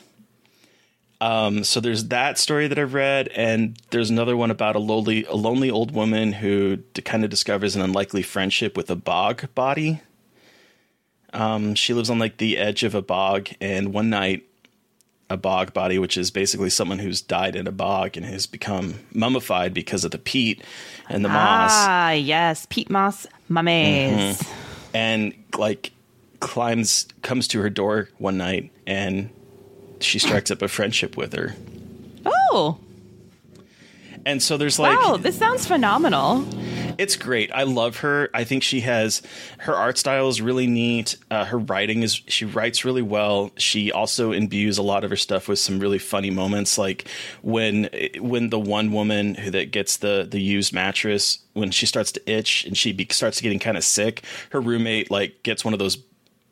um, 1.21 1.65
so 1.65 1.81
there's 1.81 2.07
that 2.09 2.39
story 2.39 2.69
that 2.69 2.79
I've 2.79 2.95
read, 2.95 3.29
and 3.29 3.77
there's 3.91 4.11
another 4.11 4.37
one 4.37 4.51
about 4.51 4.77
a 4.77 4.79
lonely, 4.79 5.25
a 5.25 5.35
lonely 5.35 5.71
old 5.71 5.91
woman 5.93 6.33
who 6.35 6.77
d- 6.95 7.03
kind 7.03 7.25
of 7.25 7.31
discovers 7.31 7.75
an 7.77 7.83
unlikely 7.83 8.23
friendship 8.23 8.77
with 8.77 8.89
a 8.91 8.97
bog 8.97 9.53
body. 9.55 10.01
Um, 11.33 11.75
she 11.75 11.93
lives 11.93 12.09
on 12.09 12.19
like 12.19 12.39
the 12.39 12.57
edge 12.57 12.85
of 12.85 12.95
a 12.95 13.03
bog, 13.03 13.49
and 13.61 13.93
one 13.93 14.11
night, 14.11 14.45
a 15.31 15.37
bog 15.37 15.75
body, 15.75 15.99
which 15.99 16.17
is 16.17 16.31
basically 16.31 16.71
someone 16.71 16.99
who's 17.01 17.21
died 17.21 17.55
in 17.55 17.67
a 17.67 17.73
bog 17.73 18.17
and 18.17 18.25
has 18.25 18.47
become 18.47 18.95
mummified 19.13 19.75
because 19.75 20.05
of 20.05 20.11
the 20.11 20.19
peat 20.19 20.63
and 21.11 21.23
the 21.25 21.29
moss, 21.29 21.71
Ah, 21.75 22.13
yes. 22.13 22.67
peat 22.71 22.89
Moss 22.89 23.27
mummies. 23.49 24.43
and 24.95 25.35
like 25.59 25.93
climbs, 26.41 27.07
comes 27.21 27.47
to 27.49 27.61
her 27.61 27.69
door 27.69 28.09
one 28.19 28.39
night, 28.39 28.71
and 28.87 29.29
she 30.01 30.19
strikes 30.19 30.51
up 30.51 30.63
a 30.63 30.69
friendship 30.69 31.17
with 31.17 31.33
her. 31.35 31.55
Oh, 32.27 32.79
And 34.27 34.43
so 34.43 34.57
there's 34.57 34.79
like 34.79 34.99
wow. 34.99 35.17
This 35.17 35.39
sounds 35.39 35.67
phenomenal. 35.67 36.47
It's 36.99 37.15
great. 37.17 37.53
I 37.53 37.63
love 37.63 37.99
her. 37.99 38.29
I 38.35 38.43
think 38.43 38.65
she 38.65 38.81
has 38.81 39.23
her 39.59 39.73
art 39.75 39.97
style 39.99 40.29
is 40.29 40.43
really 40.43 40.67
neat. 40.67 41.17
Uh, 41.31 41.45
her 41.45 41.57
writing 41.59 42.03
is 42.03 42.21
she 42.27 42.45
writes 42.45 42.85
really 42.85 43.03
well. 43.03 43.53
She 43.57 43.93
also 43.93 44.33
imbues 44.33 44.79
a 44.79 44.83
lot 44.83 45.05
of 45.05 45.11
her 45.11 45.17
stuff 45.17 45.47
with 45.47 45.61
some 45.61 45.79
really 45.79 45.99
funny 46.01 46.31
moments, 46.31 46.77
like 46.77 47.07
when 47.41 47.89
when 48.19 48.51
the 48.51 48.59
one 48.59 48.91
woman 48.93 49.37
who 49.37 49.51
that 49.53 49.71
gets 49.71 49.99
the 49.99 50.27
the 50.29 50.41
used 50.41 50.73
mattress 50.73 51.39
when 51.53 51.71
she 51.71 51.87
starts 51.87 52.11
to 52.13 52.31
itch 52.31 52.65
and 52.65 52.77
she 52.77 52.93
be, 52.93 53.07
starts 53.13 53.41
getting 53.41 53.61
kind 53.61 53.77
of 53.77 53.85
sick. 53.85 54.25
Her 54.51 54.61
roommate 54.61 55.09
like 55.09 55.45
gets 55.45 55.65
one 55.65 55.75
of 55.75 55.79
those 55.79 55.97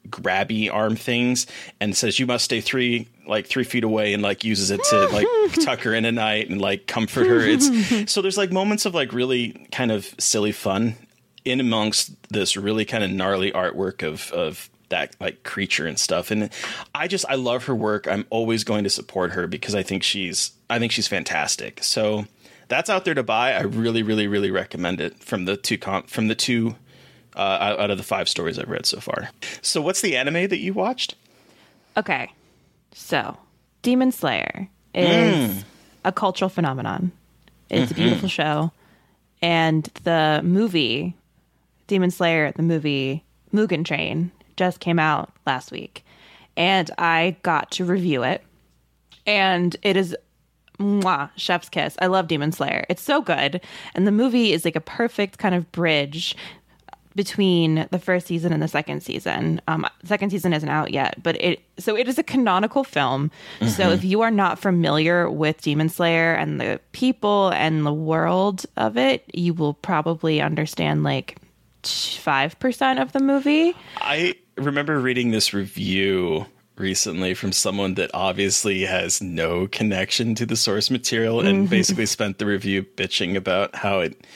grabby 0.07 0.73
arm 0.73 0.97
things 0.97 1.47
and 1.81 1.97
says 1.97 2.19
you 2.19 2.27
must 2.27 2.45
stay 2.45 2.61
three 2.61 3.09
like 3.27 3.47
three 3.47 3.65
feet 3.65 3.85
away 3.85 4.13
and 4.15 4.23
like 4.23 4.45
uses 4.45 4.71
it 4.71 4.83
to 4.85 5.07
like 5.09 5.27
tuck 5.65 5.81
her 5.81 5.95
in 5.95 6.05
at 6.05 6.15
night 6.15 6.49
and 6.49 6.61
like 6.61 6.87
comfort 6.87 7.27
her. 7.27 7.41
It's 7.41 8.11
so 8.13 8.23
there's 8.23 8.39
like 8.39 8.53
moments 8.53 8.87
of 8.87 8.95
like 8.95 9.13
really 9.13 9.67
kind 9.73 9.91
of 9.91 10.15
silly 10.19 10.53
fun 10.53 10.95
in 11.45 11.61
amongst 11.61 12.13
this 12.31 12.57
really 12.57 12.85
kind 12.85 13.05
of 13.05 13.11
gnarly 13.11 13.53
artwork 13.53 14.07
of 14.07 14.31
of 14.33 14.71
that 14.89 15.17
like 15.21 15.43
creature 15.43 15.87
and 15.87 15.99
stuff. 15.99 16.31
And 16.31 16.51
i 16.95 17.09
just 17.09 17.25
i 17.29 17.35
love 17.35 17.65
her 17.65 17.75
work. 17.75 18.07
I'm 18.07 18.27
always 18.31 18.65
going 18.65 18.85
to 18.85 18.91
support 18.91 19.33
her 19.33 19.47
because 19.47 19.75
i 19.75 19.83
think 19.83 20.03
she's 20.03 20.53
i 20.71 20.79
think 20.79 20.93
she's 20.93 21.09
fantastic. 21.09 21.83
So 21.83 22.27
that's 22.69 22.91
out 22.91 23.05
there 23.05 23.15
to 23.15 23.23
buy. 23.23 23.53
I 23.53 23.63
really 23.63 24.03
really 24.03 24.27
really 24.29 24.51
recommend 24.51 25.01
it 25.01 25.23
from 25.23 25.45
the 25.45 25.57
two 25.57 25.79
comp 25.79 26.09
from 26.09 26.29
the 26.29 26.35
two 26.35 26.77
uh, 27.37 27.59
out 27.61 27.81
out 27.81 27.91
of 27.91 27.99
the 27.99 28.05
five 28.05 28.29
stories 28.29 28.59
I've 28.59 28.69
read 28.69 28.87
so 28.87 29.01
far. 29.01 29.29
So, 29.63 29.81
what's 29.81 30.01
the 30.01 30.17
anime 30.17 30.49
that 30.49 30.59
you 30.59 30.73
watched? 30.73 31.15
Okay. 31.97 32.33
So, 32.93 33.37
Demon 33.83 34.13
Slayer 34.13 34.69
is 34.95 35.65
a 36.05 36.13
cultural 36.13 36.49
phenomenon. 36.49 37.13
It's 37.69 37.91
a 37.91 37.95
beautiful 37.95 38.29
show. 38.29 38.73
And 39.43 39.85
the 40.05 40.41
movie, 40.43 41.15
Demon 41.87 42.11
Slayer, 42.11 42.53
the 42.53 42.63
movie 42.63 43.25
Mugen 43.53 43.85
Train, 43.85 44.31
just 44.57 44.81
came 44.81 44.99
out 44.99 45.31
last 45.47 45.71
week. 45.71 46.05
And 46.57 46.91
I 46.97 47.37
got 47.43 47.71
to 47.73 47.85
review 47.85 48.23
it. 48.23 48.43
And 49.27 49.77
it 49.83 49.97
is 49.97 50.17
mwah, 50.79 51.31
chef's 51.37 51.69
kiss. 51.69 51.97
I 52.01 52.07
love 52.07 52.29
Demon 52.29 52.53
Slayer. 52.53 52.87
It's 52.89 53.03
so 53.03 53.21
good. 53.21 53.61
And 53.95 54.07
the 54.07 54.13
movie 54.13 54.53
is 54.53 54.65
like 54.65 54.77
a 54.77 54.81
perfect 54.81 55.39
kind 55.39 55.55
of 55.55 55.71
bridge 55.73 56.37
between 57.17 57.89
the 57.91 57.99
first 57.99 58.27
season 58.27 58.53
and 58.53 58.63
the 58.63 58.69
second 58.69 59.03
season. 59.03 59.61
Um, 59.67 59.87
second 60.05 60.31
season 60.31 60.53
isn't 60.53 60.69
out 60.69 60.93
yet, 60.93 61.21
but 61.23 61.41
it 61.43 61.63
so 61.79 61.97
it 61.97 62.07
is 62.07 62.19
a 62.19 62.23
canonical 62.23 62.85
film. 62.85 63.31
So 63.67 63.91
if 63.91 64.05
you 64.05 64.21
are 64.21 64.31
not 64.31 64.59
familiar 64.59 65.29
with 65.29 65.63
Demon 65.63 65.89
Slayer 65.89 66.35
and 66.35 66.61
the 66.61 66.79
people 66.93 67.49
and 67.49 67.85
the 67.85 67.93
world 67.93 68.67
of 68.77 68.97
it, 68.97 69.25
you 69.35 69.55
will 69.55 69.75
probably 69.75 70.41
understand 70.41 71.03
like 71.03 71.39
five 71.83 72.59
percent 72.59 73.01
of 73.01 73.13
the 73.13 73.21
movie. 73.21 73.75
I 73.97 74.35
remember 74.57 75.01
reading 75.01 75.31
this 75.31 75.53
review 75.53 76.47
recently 76.77 77.33
from 77.33 77.53
someone 77.53 77.95
that 77.95 78.11
obviously 78.13 78.83
has 78.83 79.23
no 79.23 79.67
connection 79.69 80.35
to 80.35 80.45
the 80.45 80.57
source 80.57 80.91
material 80.91 81.41
and 81.41 81.71
basically 81.71 82.05
spent 82.05 82.39
the 82.39 82.45
review 82.45 82.83
bitching 82.83 83.35
about 83.35 83.75
how 83.75 84.01
it 84.01 84.27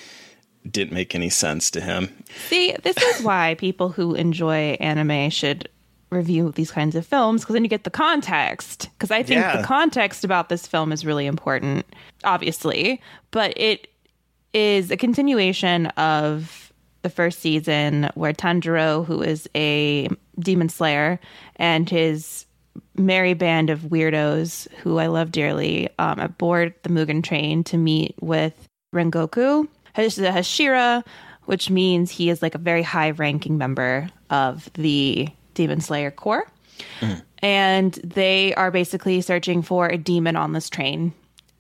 didn't 0.69 0.93
make 0.93 1.15
any 1.15 1.29
sense 1.31 1.71
to 1.73 1.81
him. 1.81 2.09
See, 2.49 2.75
this 2.83 2.97
is 2.97 3.23
why 3.25 3.55
people 3.59 3.89
who 3.91 4.15
enjoy 4.15 4.77
anime 4.81 5.31
should 5.31 5.69
review 6.11 6.51
these 6.53 6.71
kinds 6.73 6.97
of 6.97 7.07
films 7.07 7.43
because 7.43 7.55
then 7.55 7.63
you 7.63 7.69
get 7.71 7.85
the 7.85 7.91
context. 7.91 8.89
Because 8.99 9.11
I 9.11 9.23
think 9.23 9.41
Yeah. 9.41 9.57
the 9.59 9.63
context 9.63 10.25
about 10.25 10.49
this 10.49 10.67
film 10.67 10.93
is 10.93 11.07
really 11.07 11.27
important, 11.27 11.87
obviously, 12.25 13.01
but 13.31 13.53
it 13.57 13.87
is 14.53 14.91
a 14.91 14.97
continuation 14.97 15.87
of 15.87 16.73
the 17.03 17.11
first 17.11 17.39
season 17.39 18.11
where 18.15 18.33
Tanjiro, 18.33 19.07
who 19.07 19.23
is 19.23 19.49
a 19.55 20.09
Demon 20.39 20.69
Slayer 20.69 21.21
and 21.57 21.89
his 21.89 22.45
merry 22.97 23.33
band 23.35 23.71
of 23.71 23.81
weirdos 23.83 24.69
who 24.83 24.99
I 24.99 25.07
love 25.07 25.31
dearly 25.33 25.89
um, 25.99 26.19
aboard 26.19 26.75
the 26.83 26.89
Mugen 26.91 27.23
train 27.23 27.65
to 27.65 27.79
meet 27.79 28.15
with 28.21 28.69
Rengoku, 28.95 29.69
Hash- 30.03 30.17
Hashira, 30.17 31.05
which 31.45 31.71
means 31.71 32.11
he 32.11 32.31
is 32.31 32.43
like 32.43 32.55
a 32.55 32.59
very 32.59 32.83
high 32.83 33.11
ranking 33.11 33.59
member 33.59 34.09
of 34.31 34.71
the 34.75 35.29
Demon 35.55 35.81
Slayer 35.81 36.11
Corps. 36.11 36.47
And 37.43 37.95
they 38.05 38.55
are 38.55 38.71
basically 38.71 39.21
searching 39.21 39.63
for 39.63 39.89
a 39.89 39.97
demon 39.99 40.37
on 40.37 40.53
this 40.53 40.69
train. 40.69 41.13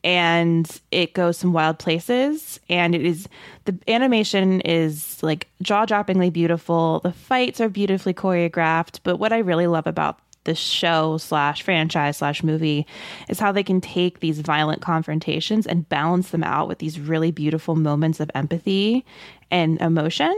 And 0.03 0.71
it 0.91 1.13
goes 1.13 1.37
some 1.37 1.53
wild 1.53 1.79
places. 1.79 2.61
And 2.69 2.95
it 2.95 3.05
is 3.05 3.29
the 3.65 3.79
animation 3.89 4.61
is 4.63 5.23
like 5.23 5.49
jaw 5.63 5.87
droppingly 5.87 6.33
beautiful. 6.33 7.01
The 7.01 7.13
fights 7.13 7.61
are 7.61 7.69
beautifully 7.69 8.15
choreographed. 8.15 9.01
But 9.03 9.17
what 9.17 9.33
I 9.33 9.39
really 9.39 9.67
love 9.67 9.87
about 9.87 10.19
this 10.45 10.59
show 10.59 11.17
slash 11.19 11.63
franchise 11.63 12.17
slash 12.17 12.43
movie 12.43 12.87
is 13.29 13.39
how 13.39 13.53
they 13.53 13.63
can 13.63 13.81
take 13.81 14.21
these 14.21 14.41
violent 14.41 14.81
confrontations 14.83 15.67
and 15.67 15.89
balance 15.89 16.31
them 16.31 16.43
out 16.43 16.67
with 16.69 16.79
these 16.79 16.99
really 16.99 17.31
beautiful 17.31 17.77
moments 17.77 18.21
of 18.21 18.31
empathy 18.35 19.05
and 19.51 19.81
emotion. 19.81 20.35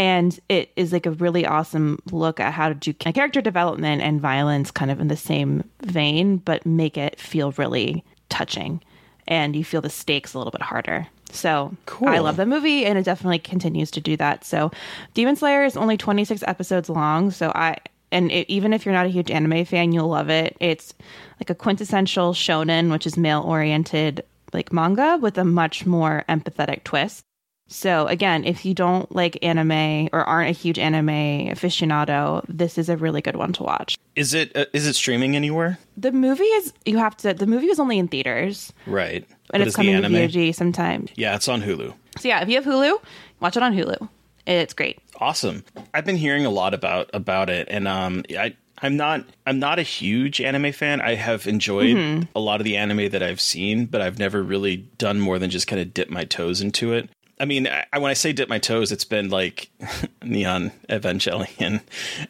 And 0.00 0.38
it 0.48 0.70
is 0.76 0.92
like 0.92 1.06
a 1.06 1.10
really 1.12 1.44
awesome 1.46 1.98
look 2.12 2.38
at 2.40 2.52
how 2.52 2.68
to 2.68 2.74
do 2.74 2.92
character 2.92 3.40
development 3.40 4.02
and 4.02 4.20
violence 4.20 4.70
kind 4.70 4.90
of 4.90 5.00
in 5.00 5.08
the 5.08 5.16
same 5.16 5.68
vein 5.82 6.36
but 6.38 6.64
make 6.66 6.96
it 6.96 7.18
feel 7.18 7.52
really 7.52 8.04
touching. 8.28 8.80
And 9.26 9.54
you 9.54 9.64
feel 9.64 9.80
the 9.80 9.90
stakes 9.90 10.34
a 10.34 10.38
little 10.38 10.50
bit 10.52 10.62
harder. 10.62 11.06
So 11.30 11.76
Cool. 11.86 12.08
i 12.08 12.18
love 12.18 12.36
the 12.36 12.46
movie 12.46 12.86
and 12.86 12.98
it 12.98 13.04
definitely 13.04 13.38
continues 13.38 13.90
to 13.92 14.00
do 14.00 14.16
that. 14.16 14.44
So 14.44 14.70
demon 15.14 15.36
slayer 15.36 15.64
is 15.64 15.76
only 15.76 15.96
26 15.96 16.42
episodes 16.46 16.88
long 16.88 17.30
so 17.30 17.52
i 17.54 17.76
and 18.10 18.30
it, 18.30 18.48
even 18.50 18.72
if 18.72 18.84
you're 18.84 18.94
not 18.94 19.06
a 19.06 19.10
huge 19.10 19.30
anime 19.30 19.64
fan 19.64 19.92
you'll 19.92 20.08
love 20.08 20.30
it 20.30 20.56
it's 20.60 20.94
like 21.40 21.50
a 21.50 21.54
quintessential 21.54 22.32
shonen 22.32 22.90
which 22.90 23.06
is 23.06 23.16
male 23.16 23.42
oriented 23.42 24.24
like 24.52 24.72
manga 24.72 25.18
with 25.20 25.36
a 25.38 25.44
much 25.44 25.84
more 25.86 26.24
empathetic 26.28 26.84
twist 26.84 27.24
so 27.70 28.06
again, 28.06 28.46
if 28.46 28.64
you 28.64 28.72
don't 28.72 29.14
like 29.14 29.36
anime 29.44 30.08
or 30.14 30.24
aren't 30.24 30.48
a 30.48 30.52
huge 30.58 30.78
anime 30.78 31.50
aficionado, 31.52 32.42
this 32.48 32.78
is 32.78 32.88
a 32.88 32.96
really 32.96 33.20
good 33.20 33.36
one 33.36 33.52
to 33.52 33.62
watch. 33.62 33.98
Is 34.16 34.32
it 34.32 34.56
uh, 34.56 34.64
is 34.72 34.86
it 34.86 34.94
streaming 34.94 35.36
anywhere? 35.36 35.78
The 35.96 36.10
movie 36.10 36.44
is 36.44 36.72
you 36.86 36.96
have 36.96 37.14
to 37.18 37.34
the 37.34 37.46
movie 37.46 37.68
was 37.68 37.78
only 37.78 37.98
in 37.98 38.08
theaters 38.08 38.72
Right. 38.86 39.16
and 39.22 39.36
But 39.50 39.60
it's 39.60 39.68
is 39.68 39.76
coming 39.76 40.00
to? 40.00 40.08
VOD 40.08 40.54
sometime. 40.54 41.08
Yeah, 41.16 41.34
it's 41.36 41.46
on 41.46 41.60
Hulu. 41.60 41.92
So 42.18 42.28
yeah, 42.28 42.40
if 42.40 42.48
you 42.48 42.54
have 42.54 42.64
Hulu, 42.64 42.98
watch 43.40 43.58
it 43.58 43.62
on 43.62 43.74
Hulu. 43.76 44.08
It's 44.46 44.72
great. 44.72 44.98
Awesome. 45.18 45.64
I've 45.92 46.04
been 46.04 46.16
hearing 46.16 46.46
a 46.46 46.50
lot 46.50 46.74
about 46.74 47.10
about 47.12 47.50
it, 47.50 47.68
and 47.70 47.86
um, 47.88 48.24
I 48.30 48.54
I'm 48.80 48.96
not 48.96 49.24
I'm 49.46 49.58
not 49.58 49.78
a 49.78 49.82
huge 49.82 50.40
anime 50.40 50.72
fan. 50.72 51.00
I 51.00 51.14
have 51.16 51.46
enjoyed 51.46 51.96
Mm-hmm. 51.96 52.22
a 52.36 52.40
lot 52.40 52.60
of 52.60 52.64
the 52.64 52.76
anime 52.76 53.10
that 53.10 53.22
I've 53.22 53.40
seen, 53.40 53.86
but 53.86 54.00
I've 54.00 54.18
never 54.18 54.42
really 54.42 54.76
done 54.98 55.18
more 55.18 55.38
than 55.38 55.50
just 55.50 55.66
kind 55.66 55.82
of 55.82 55.92
dip 55.92 56.08
my 56.10 56.24
toes 56.24 56.60
into 56.60 56.92
it. 56.92 57.08
I 57.40 57.44
mean, 57.44 57.68
I, 57.68 57.98
when 57.98 58.10
I 58.10 58.14
say 58.14 58.32
dip 58.32 58.48
my 58.48 58.58
toes, 58.58 58.90
it's 58.92 59.04
been 59.04 59.28
like 59.30 59.70
Neon 60.22 60.72
Evangelion 60.88 61.80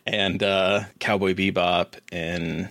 and 0.07 0.43
uh, 0.43 0.85
Cowboy 0.99 1.35
Bebop, 1.35 1.95
and 2.13 2.69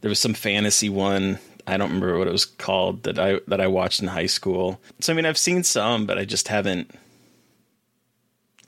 there 0.00 0.08
was 0.08 0.18
some 0.20 0.34
fantasy 0.34 0.88
one. 0.88 1.38
I 1.66 1.76
don't 1.76 1.88
remember 1.88 2.16
what 2.18 2.28
it 2.28 2.32
was 2.32 2.46
called 2.46 3.02
that 3.02 3.18
I 3.18 3.40
that 3.48 3.60
I 3.60 3.66
watched 3.66 4.00
in 4.00 4.08
high 4.08 4.26
school. 4.26 4.80
So 5.00 5.12
I 5.12 5.16
mean, 5.16 5.26
I've 5.26 5.36
seen 5.38 5.64
some, 5.64 6.06
but 6.06 6.16
I 6.18 6.24
just 6.24 6.48
haven't 6.48 6.90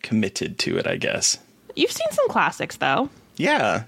committed 0.03 0.59
to 0.61 0.79
it. 0.79 0.87
I 0.87 0.97
guess. 0.97 1.39
You've 1.77 1.93
seen 1.93 2.11
some 2.11 2.29
classics 2.29 2.77
though. 2.77 3.09
Yeah. 3.37 3.85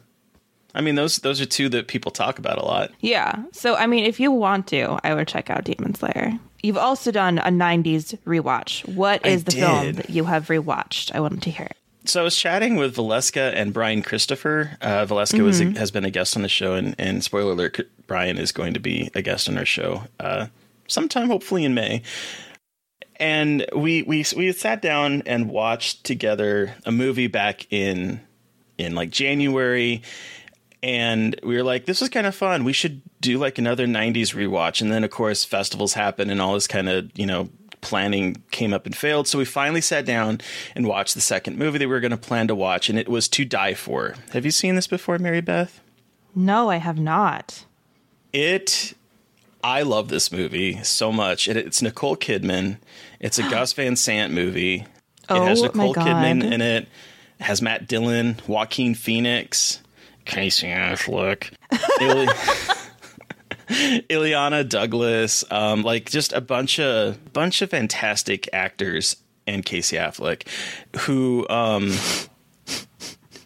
I 0.75 0.81
mean 0.81 0.95
those 0.95 1.19
those 1.19 1.41
are 1.41 1.47
two 1.47 1.69
that 1.71 1.89
people 1.89 2.11
talk 2.11 2.39
about 2.39 2.59
a 2.59 2.65
lot. 2.65 2.93
Yeah. 3.01 3.43
So 3.53 3.75
I 3.75 3.87
mean, 3.87 4.05
if 4.05 4.19
you 4.21 4.33
want 4.33 4.67
to, 4.69 4.99
I 5.05 5.15
would 5.15 5.29
check 5.29 5.51
out 5.51 5.65
Demon 5.65 5.95
Slayer. 5.95 6.39
You've 6.63 6.79
also 6.79 7.11
done 7.11 7.39
a 7.39 7.51
'90s 7.51 8.17
rewatch. 8.25 8.87
What 8.95 9.27
is 9.27 9.43
I 9.43 9.45
the 9.45 9.51
film 9.53 9.93
that 9.95 10.11
you 10.11 10.25
have 10.25 10.47
rewatched? 10.47 11.15
I 11.15 11.21
wanted 11.21 11.43
to 11.43 11.51
hear 11.51 11.67
it. 11.67 11.77
So 12.05 12.21
I 12.21 12.25
was 12.25 12.37
chatting 12.37 12.77
with 12.77 12.97
Valeska 12.97 13.53
and 13.55 13.73
Brian 13.73 14.03
Christopher. 14.03 14.77
Uh, 14.81 15.07
Valeska 15.07 15.41
was 15.41 15.61
a, 15.61 15.71
has 15.79 15.93
been 15.93 16.05
a 16.05 16.11
guest 16.11 16.35
on 16.37 16.43
the 16.43 16.49
show, 16.49 16.75
and, 16.75 16.97
and 16.99 17.23
spoiler 17.23 17.53
alert, 17.53 17.89
Brian 18.09 18.39
is 18.39 18.51
going 18.51 18.75
to 18.75 18.81
be 18.81 19.09
a 19.15 19.23
guest 19.23 19.49
on 19.49 19.57
our 19.57 19.65
show 19.65 20.03
uh, 20.19 20.47
sometime, 20.89 21.29
hopefully 21.29 21.65
in 21.65 21.75
May. 21.75 22.03
And 23.23 23.65
we 23.75 24.03
we 24.03 24.25
we 24.37 24.51
sat 24.53 24.83
down 24.83 25.23
and 25.27 25.49
watched 25.49 26.03
together 26.03 26.75
a 26.85 26.91
movie 26.91 27.29
back 27.29 27.73
in 27.73 28.21
in 28.79 28.97
like 28.97 29.11
January, 29.11 30.03
and 30.83 31.39
we 31.45 31.55
were 31.57 31.63
like, 31.63 31.87
this 31.87 32.01
was 32.01 32.11
kind 32.11 32.27
of 32.27 32.35
fun. 32.35 32.65
We 32.65 32.73
should 32.73 33.01
do 33.21 33.39
like 33.39 33.59
another 33.59 33.87
90s 33.87 34.35
rewatch. 34.35 34.83
And 34.83 34.91
then, 34.91 35.05
of 35.05 35.11
course, 35.11 35.45
festivals 35.45 35.95
happen 35.95 36.31
and 36.31 36.41
all 36.41 36.55
this 36.55 36.67
kind 36.67 36.89
of, 36.89 37.11
you 37.17 37.25
know, 37.25 37.49
planning 37.81 38.43
came 38.51 38.73
up 38.73 38.87
and 38.87 38.97
failed. 38.97 39.29
So 39.29 39.39
we 39.39 39.45
finally 39.45 39.81
sat 39.81 40.05
down 40.05 40.41
and 40.75 40.87
watched 40.87 41.15
the 41.15 41.21
second 41.21 41.57
movie 41.57 41.79
that 41.79 41.87
we 41.87 41.93
were 41.93 42.01
going 42.01 42.11
to 42.11 42.17
plan 42.17 42.49
to 42.49 42.55
watch, 42.55 42.89
and 42.89 42.99
it 42.99 43.09
was 43.09 43.29
To 43.29 43.45
Die 43.45 43.75
For. 43.75 44.17
Have 44.33 44.45
you 44.45 44.51
seen 44.51 44.75
this 44.75 44.89
before, 44.89 45.19
Mary 45.19 45.41
Beth? 45.41 45.81
No, 46.35 46.69
I 46.71 46.77
have 46.77 46.99
not. 46.99 47.65
It. 48.33 48.95
I 49.65 49.83
love 49.83 50.09
this 50.09 50.33
movie 50.33 50.83
so 50.83 51.13
much. 51.13 51.47
It, 51.47 51.57
it's 51.57 51.81
Nicole 51.83 52.17
Kidman. 52.17 52.79
It's 53.23 53.39
a 53.39 53.43
Gus 53.49 53.73
Van 53.73 53.95
Sant 53.97 54.33
movie. 54.33 54.85
Oh, 55.29 55.43
It 55.45 55.49
has 55.49 55.63
Nicole 55.63 55.95
Kidman 55.95 56.43
in 56.43 56.61
it. 56.61 56.89
It 57.39 57.45
has 57.45 57.63
Matt 57.63 57.87
Dillon, 57.87 58.37
Joaquin 58.49 58.95
Phoenix, 58.95 59.81
Casey 60.25 60.67
Affleck, 60.67 61.53
Ili- 62.01 62.27
Illeana 64.11 64.69
Douglas, 64.69 65.45
um, 65.51 65.83
like 65.83 66.11
just 66.11 66.33
a 66.33 66.41
bunch 66.41 66.81
of 66.81 67.33
bunch 67.33 67.63
of 67.63 67.71
fantastic 67.71 68.49
actors 68.53 69.17
and 69.47 69.65
Casey 69.65 69.97
Affleck, 69.97 70.47
who 71.03 71.47
um, 71.49 71.95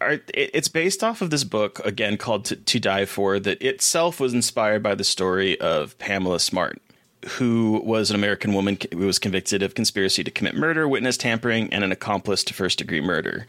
are. 0.01 0.13
It, 0.13 0.31
it's 0.35 0.69
based 0.69 1.05
off 1.05 1.21
of 1.21 1.31
this 1.31 1.45
book 1.45 1.81
again 1.85 2.17
called 2.17 2.47
to, 2.47 2.57
to 2.57 2.81
Die 2.81 3.05
For 3.05 3.39
that 3.41 3.63
itself 3.63 4.21
was 4.21 4.33
inspired 4.35 4.83
by 4.83 4.95
the 4.95 5.05
story 5.05 5.61
of 5.61 5.99
Pamela 5.99 6.41
Smart. 6.41 6.81
Who 7.29 7.81
was 7.85 8.11
an 8.11 8.17
American 8.17 8.55
woman 8.55 8.79
who 8.93 9.07
was 9.07 9.19
convicted 9.19 9.63
of 9.63 9.75
conspiracy 9.75 10.23
to 10.23 10.31
commit 10.31 10.55
murder, 10.55 10.87
witness 10.87 11.17
tampering, 11.17 11.73
and 11.73 11.83
an 11.83 11.91
accomplice 11.93 12.45
to 12.45 12.55
first 12.55 12.79
degree 12.79 13.01
murder. 13.01 13.47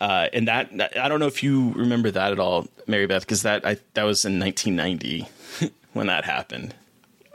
Uh, 0.00 0.28
and 0.32 0.48
that, 0.48 0.70
I 0.98 1.08
don't 1.08 1.20
know 1.20 1.26
if 1.26 1.42
you 1.42 1.72
remember 1.72 2.10
that 2.10 2.32
at 2.32 2.38
all, 2.38 2.66
Mary 2.86 3.06
Beth, 3.06 3.22
because 3.22 3.42
that 3.42 3.64
I, 3.64 3.76
that 3.94 4.02
was 4.02 4.24
in 4.24 4.40
1990 4.40 5.28
when 5.92 6.08
that 6.08 6.24
happened. 6.24 6.74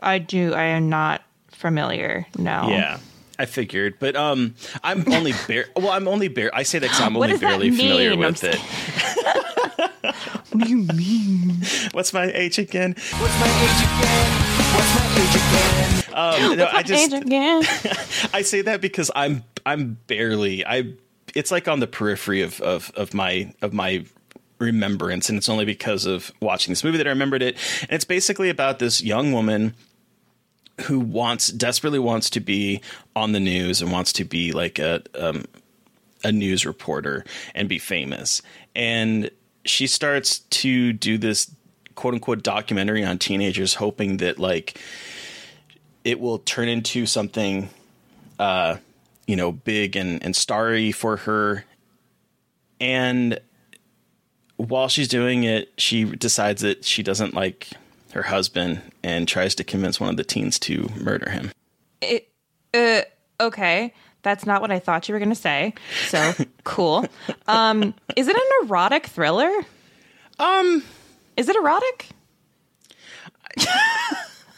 I 0.02 0.20
do. 0.20 0.54
I 0.54 0.64
am 0.64 0.90
not 0.90 1.22
familiar. 1.52 2.26
No. 2.38 2.68
Yeah, 2.70 3.00
I 3.38 3.46
figured, 3.46 3.96
but 4.00 4.16
um, 4.16 4.56
I'm 4.84 5.12
only 5.12 5.34
bare. 5.48 5.66
Well, 5.76 5.92
I'm 5.92 6.08
only 6.08 6.28
bare. 6.28 6.54
I 6.54 6.64
say 6.64 6.80
that 6.80 6.88
because 6.88 7.02
I'm 7.02 7.16
only 7.16 7.38
barely 7.38 7.72
familiar? 7.72 8.12
I'm 8.12 8.20
with 8.20 8.44
it. 8.44 8.60
What 10.52 10.64
do 10.64 10.70
you 10.70 10.78
mean? 10.96 11.62
What's 11.92 12.12
my 12.12 12.26
age 12.32 12.58
again? 12.58 12.96
What's 12.98 13.40
my 13.40 13.48
age 13.48 13.86
again? 13.86 14.49
What's 14.80 14.96
my 14.96 15.06
age 15.22 15.36
again? 15.36 16.04
Um, 16.14 16.58
no, 16.58 16.70
I 16.72 16.84
just. 16.84 17.12
I 18.34 18.42
say 18.44 18.62
that 18.62 18.80
because 18.80 19.12
I'm 19.14 19.44
I'm 19.66 19.98
barely 20.08 20.66
I. 20.66 20.94
It's 21.36 21.52
like 21.52 21.68
on 21.68 21.82
the 21.82 21.88
periphery 21.88 22.42
of 22.44 22.62
of 22.62 22.90
of 22.96 23.14
my 23.14 23.54
of 23.62 23.74
my 23.74 24.06
remembrance, 24.58 25.28
and 25.28 25.38
it's 25.38 25.50
only 25.50 25.66
because 25.66 26.06
of 26.06 26.32
watching 26.42 26.72
this 26.72 26.84
movie 26.84 26.98
that 26.98 27.08
I 27.08 27.10
remembered 27.10 27.42
it. 27.42 27.58
And 27.82 27.92
it's 27.92 28.06
basically 28.06 28.50
about 28.50 28.80
this 28.80 29.02
young 29.04 29.34
woman 29.34 29.76
who 30.84 31.02
wants 31.02 31.50
desperately 31.50 32.00
wants 32.00 32.30
to 32.30 32.40
be 32.40 32.82
on 33.18 33.34
the 33.34 33.40
news 33.42 33.82
and 33.82 33.92
wants 33.92 34.14
to 34.14 34.24
be 34.24 34.54
like 34.54 34.80
a 34.80 35.04
um, 35.14 35.44
a 36.24 36.32
news 36.32 36.66
reporter 36.66 37.26
and 37.54 37.68
be 37.68 37.80
famous. 37.80 38.42
And 38.76 39.30
she 39.66 39.88
starts 39.88 40.40
to 40.40 40.94
do 40.94 41.18
this 41.18 41.52
quote 42.00 42.14
unquote 42.14 42.42
documentary 42.44 43.04
on 43.04 43.18
teenagers, 43.18 43.74
hoping 43.74 44.18
that 44.18 44.40
like 44.40 44.80
it 46.06 46.18
will 46.18 46.40
turn 46.40 46.70
into 46.70 47.06
something 47.06 47.70
uh 48.40 48.78
you 49.28 49.36
know 49.36 49.52
big 49.52 49.98
and 49.98 50.24
and 50.24 50.34
starry 50.34 50.94
for 50.94 51.18
her 51.18 51.66
and 52.80 53.38
while 54.56 54.88
she's 54.88 55.10
doing 55.10 55.44
it 55.44 55.74
she 55.78 56.06
decides 56.06 56.62
that 56.62 56.86
she 56.86 57.04
doesn't 57.04 57.34
like 57.34 57.68
her 58.14 58.24
husband 58.24 58.82
and 59.04 59.28
tries 59.28 59.54
to 59.54 59.66
convince 59.66 60.00
one 60.00 60.10
of 60.10 60.16
the 60.16 60.24
teens 60.24 60.58
to 60.58 60.90
murder 60.96 61.30
him 61.30 61.52
It, 62.00 62.30
uh, 62.74 63.02
okay. 63.44 63.94
That's 64.22 64.46
not 64.46 64.62
what 64.62 64.72
I 64.72 64.80
thought 64.80 65.10
you 65.10 65.14
were 65.14 65.20
going 65.20 65.30
to 65.30 65.36
say. 65.36 65.74
So 66.08 66.34
cool. 66.64 67.06
Um, 67.48 67.94
is 68.16 68.28
it 68.30 68.36
an 68.38 68.68
erotic 68.68 69.08
thriller? 69.08 69.52
um 70.40 70.82
Is 71.40 71.48
it 71.48 71.56
erotic? 71.56 72.10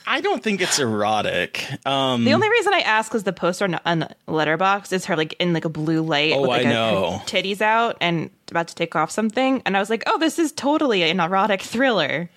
I 0.08 0.20
don't 0.20 0.44
think 0.44 0.62
it's 0.62 0.80
erotic. 0.80 1.64
Um, 1.86 2.26
The 2.26 2.34
only 2.34 2.50
reason 2.50 2.74
I 2.74 2.80
ask 2.80 3.14
is 3.16 3.24
the 3.24 3.32
poster 3.32 3.66
on, 3.66 3.80
on 3.86 4.14
Letterboxd 4.28 4.92
is 4.92 5.06
her 5.06 5.16
like 5.16 5.34
in 5.40 5.54
like 5.54 5.64
a 5.64 5.70
blue 5.70 6.02
light 6.02 6.34
Oh, 6.34 6.42
with 6.42 6.50
like 6.50 6.66
I 6.66 6.70
a, 6.70 6.74
know. 6.74 7.22
titties 7.28 7.62
out 7.62 7.98
and 8.02 8.30
about 8.50 8.68
to 8.70 8.76
take 8.76 8.96
off 8.96 9.12
something, 9.12 9.62
and 9.66 9.78
I 9.78 9.80
was 9.80 9.90
like, 9.90 10.04
oh, 10.08 10.18
this 10.18 10.38
is 10.40 10.52
totally 10.52 11.04
an 11.04 11.20
erotic 11.20 11.62
thriller. 11.62 12.30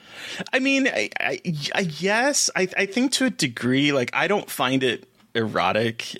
I 0.52 0.58
mean, 0.60 0.86
I, 0.88 1.08
I, 1.18 1.40
I 1.74 1.80
yes, 1.98 2.50
I, 2.54 2.68
I 2.76 2.86
think 2.86 3.12
to 3.12 3.24
a 3.24 3.30
degree, 3.30 3.92
like 3.92 4.10
I 4.12 4.28
don't 4.28 4.48
find 4.50 4.84
it 4.84 5.08
erotic 5.34 6.16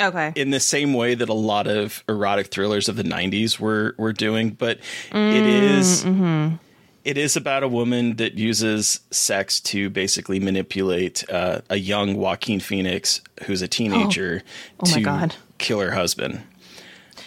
Okay. 0.00 0.32
in 0.36 0.50
the 0.50 0.60
same 0.60 0.94
way 0.94 1.16
that 1.16 1.28
a 1.28 1.34
lot 1.34 1.66
of 1.66 2.04
erotic 2.08 2.46
thrillers 2.46 2.88
of 2.88 2.94
the 2.94 3.02
90s 3.02 3.58
were 3.58 3.96
were 3.98 4.12
doing 4.12 4.50
but 4.50 4.78
Mm, 5.10 5.34
it 5.34 5.44
is- 5.44 6.04
mm-hmm. 6.04 6.54
It 7.04 7.16
is 7.16 7.36
about 7.36 7.62
a 7.62 7.68
woman 7.68 8.16
that 8.16 8.34
uses 8.34 9.00
sex 9.10 9.60
to 9.60 9.88
basically 9.88 10.40
manipulate 10.40 11.28
uh, 11.30 11.60
a 11.70 11.76
young 11.76 12.16
Joaquin 12.16 12.60
Phoenix 12.60 13.20
who's 13.44 13.62
a 13.62 13.68
teenager 13.68 14.42
Oh 14.80 14.90
my 14.90 15.28
to 15.28 15.36
kill 15.58 15.80
her 15.80 15.92
husband. 15.92 16.42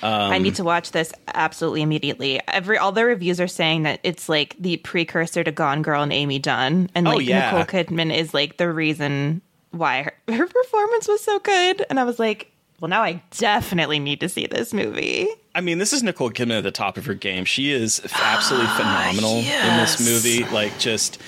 I 0.04 0.36
Um, 0.38 0.44
need 0.44 0.56
to 0.56 0.64
watch 0.64 0.92
this 0.92 1.12
absolutely 1.28 1.82
immediately. 1.84 2.40
Every 2.48 2.78
all 2.78 2.92
the 2.92 3.06
reviews 3.06 3.40
are 3.40 3.48
saying 3.48 3.84
that 3.84 4.00
it's 4.04 4.28
like 4.30 4.56
the 4.60 4.78
precursor 4.78 5.44
to 5.44 5.52
Gone 5.52 5.82
Girl 5.84 6.02
and 6.02 6.12
Amy 6.14 6.40
Dunne, 6.40 6.90
and 6.96 7.08
Oh, 7.08 7.16
like 7.16 7.28
yeah. 7.28 7.52
Nicole 7.52 7.66
Kidman 7.66 8.16
is 8.16 8.34
like 8.34 8.58
the 8.58 8.72
reason 8.72 9.42
why 9.72 10.04
her, 10.04 10.14
her 10.34 10.48
performance 10.48 11.08
was 11.08 11.24
so 11.24 11.40
good. 11.40 11.86
And 11.90 12.00
I 12.00 12.04
was 12.04 12.18
like, 12.20 12.52
well, 12.82 12.90
now 12.90 13.04
I 13.04 13.22
definitely 13.38 14.00
need 14.00 14.20
to 14.22 14.28
see 14.28 14.48
this 14.48 14.74
movie. 14.74 15.28
I 15.54 15.62
mean, 15.62 15.78
this 15.78 15.94
is 15.94 16.02
Nicole 16.02 16.32
Kidman 16.32 16.58
at 16.58 16.64
the 16.64 16.72
top 16.72 16.98
of 16.98 17.06
her 17.06 17.14
game. 17.14 17.46
She 17.46 17.72
is 17.72 18.02
absolutely 18.12 18.70
ah, 18.70 18.76
phenomenal 18.76 19.38
in 19.38 19.78
this 19.78 20.04
movie. 20.04 20.44
Like, 20.52 20.78
just 20.80 21.22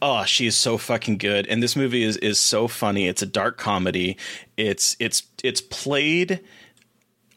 oh, 0.00 0.24
she 0.24 0.46
is 0.46 0.56
so 0.56 0.78
fucking 0.78 1.18
good. 1.18 1.48
And 1.48 1.60
this 1.60 1.74
movie 1.74 2.04
is 2.04 2.16
is 2.18 2.40
so 2.40 2.68
funny. 2.68 3.08
It's 3.08 3.20
a 3.20 3.26
dark 3.26 3.58
comedy. 3.58 4.16
It's 4.56 4.96
it's 5.00 5.24
it's 5.42 5.60
played 5.60 6.40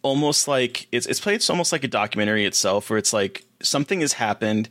almost 0.03 0.47
like 0.47 0.87
it's 0.91 1.07
it's 1.07 1.19
played 1.19 1.43
almost 1.49 1.71
like 1.71 1.83
a 1.83 1.87
documentary 1.87 2.45
itself, 2.45 2.91
where 2.91 2.99
it's 2.99 3.13
like 3.13 3.45
something 3.63 4.01
has 4.01 4.13
happened. 4.13 4.69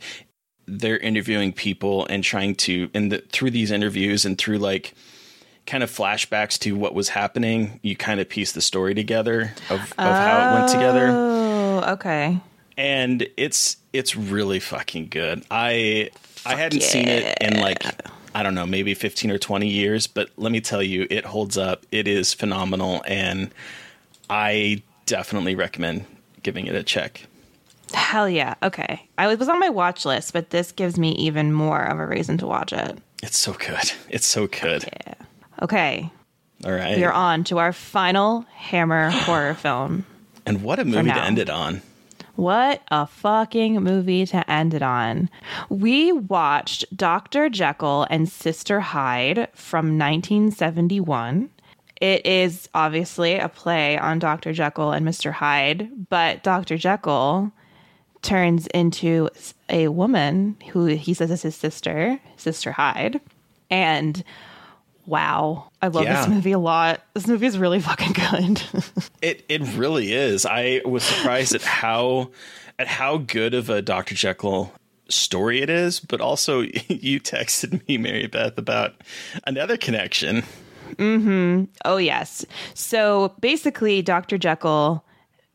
They're 0.67 0.97
interviewing 0.97 1.51
people 1.51 2.07
and 2.07 2.23
trying 2.23 2.55
to, 2.55 2.89
and 2.95 3.11
the, 3.11 3.19
through 3.31 3.51
these 3.51 3.69
interviews 3.69 4.25
and 4.25 4.35
through 4.37 4.57
like 4.57 4.95
kind 5.65 5.83
of 5.83 5.89
flashbacks 5.89 6.59
to 6.59 6.75
what 6.75 6.93
was 6.93 7.09
happening, 7.09 7.79
you 7.81 7.95
kind 7.95 8.19
of 8.19 8.29
piece 8.29 8.51
the 8.51 8.61
story 8.61 8.93
together 8.93 9.53
of, 9.69 9.79
of 9.97 10.15
how 10.15 10.51
it 10.51 10.59
went 10.59 10.71
together 10.71 11.07
Oh, 11.09 11.83
okay. 11.93 12.39
and 12.77 13.27
it's 13.37 13.77
it's 13.93 14.15
really 14.15 14.59
fucking 14.59 15.07
good. 15.09 15.43
I 15.49 16.09
I 16.45 16.55
hadn't 16.55 16.81
seen 16.83 17.07
it 17.07 17.37
in 17.41 17.59
like 17.59 17.83
I 18.35 18.43
don't 18.43 18.53
know, 18.53 18.65
maybe 18.65 18.93
15 18.93 19.31
or 19.31 19.37
20 19.37 19.67
years, 19.67 20.07
but 20.07 20.29
let 20.35 20.51
me 20.51 20.59
tell 20.59 20.83
you, 20.83 21.07
it 21.09 21.23
holds 21.25 21.57
up. 21.57 21.85
It 21.91 22.05
is 22.07 22.33
phenomenal 22.33 23.01
and 23.07 23.49
I 24.29 24.81
definitely 25.05 25.55
recommend 25.55 26.05
giving 26.43 26.67
it 26.67 26.75
a 26.75 26.83
check. 26.83 27.25
Hell 27.93 28.27
yeah. 28.27 28.55
Okay. 28.61 29.07
I 29.17 29.33
was 29.33 29.47
on 29.47 29.59
my 29.59 29.69
watch 29.69 30.03
list, 30.05 30.33
but 30.33 30.49
this 30.49 30.71
gives 30.73 30.97
me 30.99 31.11
even 31.13 31.53
more 31.53 31.81
of 31.83 31.97
a 31.97 32.05
reason 32.05 32.37
to 32.39 32.45
watch 32.47 32.73
it. 32.73 32.97
It's 33.23 33.37
so 33.37 33.53
good. 33.53 33.91
It's 34.09 34.25
so 34.27 34.47
good. 34.47 34.83
Okay. 35.65 36.11
All 36.63 36.71
right. 36.71 36.95
We 36.95 37.03
are 37.03 37.11
on 37.11 37.43
to 37.45 37.57
our 37.57 37.73
final 37.73 38.45
Hammer 38.53 39.09
horror 39.25 39.55
film. 39.55 40.05
And 40.45 40.61
what 40.61 40.77
a 40.77 40.85
movie 40.85 41.09
to 41.09 41.23
end 41.23 41.39
it 41.39 41.49
on. 41.49 41.81
What 42.35 42.83
a 42.91 43.07
fucking 43.07 43.73
movie 43.81 44.27
to 44.27 44.47
end 44.47 44.75
it 44.75 44.83
on. 44.83 45.27
We 45.69 46.11
watched 46.11 46.95
Dr. 46.95 47.49
Jekyll 47.49 48.05
and 48.11 48.29
Sister 48.29 48.79
Hyde 48.79 49.47
from 49.55 49.97
1971. 49.97 51.49
It 51.99 52.23
is 52.27 52.69
obviously 52.75 53.33
a 53.39 53.49
play 53.49 53.97
on 53.97 54.19
Dr. 54.19 54.53
Jekyll 54.53 54.91
and 54.91 55.03
Mr. 55.03 55.31
Hyde, 55.31 56.09
but 56.09 56.43
Dr. 56.43 56.77
Jekyll 56.77 57.51
turns 58.21 58.67
into 58.67 59.29
a 59.67 59.87
woman 59.87 60.57
who 60.73 60.85
he 60.85 61.15
says 61.15 61.31
is 61.31 61.41
his 61.41 61.55
sister, 61.55 62.19
Sister 62.37 62.71
Hyde. 62.71 63.19
And 63.71 64.23
wow, 65.05 65.71
I 65.81 65.87
love 65.87 66.03
Yeah. 66.05 66.21
this 66.21 66.27
movie 66.29 66.51
a 66.51 66.59
lot. 66.59 67.01
This 67.13 67.27
movie 67.27 67.45
is 67.47 67.57
really 67.57 67.79
fucking 67.79 68.13
good. 68.13 68.63
It 69.21 69.43
it 69.49 69.61
really 69.75 70.13
is. 70.13 70.45
I 70.45 70.81
was 70.85 71.03
surprised 71.03 71.55
at 71.55 71.63
how 71.63 72.29
at 72.77 72.87
how 72.87 73.17
good 73.17 73.53
of 73.53 73.69
a 73.69 73.81
Dr. 73.81 74.13
Jekyll 74.15 74.71
story 75.09 75.61
it 75.61 75.69
is, 75.69 75.99
but 75.99 76.21
also 76.21 76.61
you 76.87 77.19
texted 77.19 77.87
me, 77.87 77.97
Mary 77.97 78.27
Beth, 78.27 78.57
about 78.57 78.93
another 79.47 79.77
connection. 79.77 80.43
Hmm. 80.99 81.63
Oh 81.83 81.97
yes. 81.97 82.45
So 82.75 83.33
basically, 83.39 84.01
Dr. 84.03 84.37
Jekyll 84.37 85.03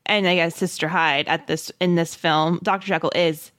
and 0.06 0.26
I 0.26 0.34
guess 0.34 0.56
Sister 0.56 0.88
Hyde 0.88 1.28
at 1.28 1.46
this 1.46 1.70
in 1.80 1.94
this 1.94 2.14
film, 2.16 2.58
Dr. 2.64 2.86
Jekyll 2.88 3.12
is 3.14 3.52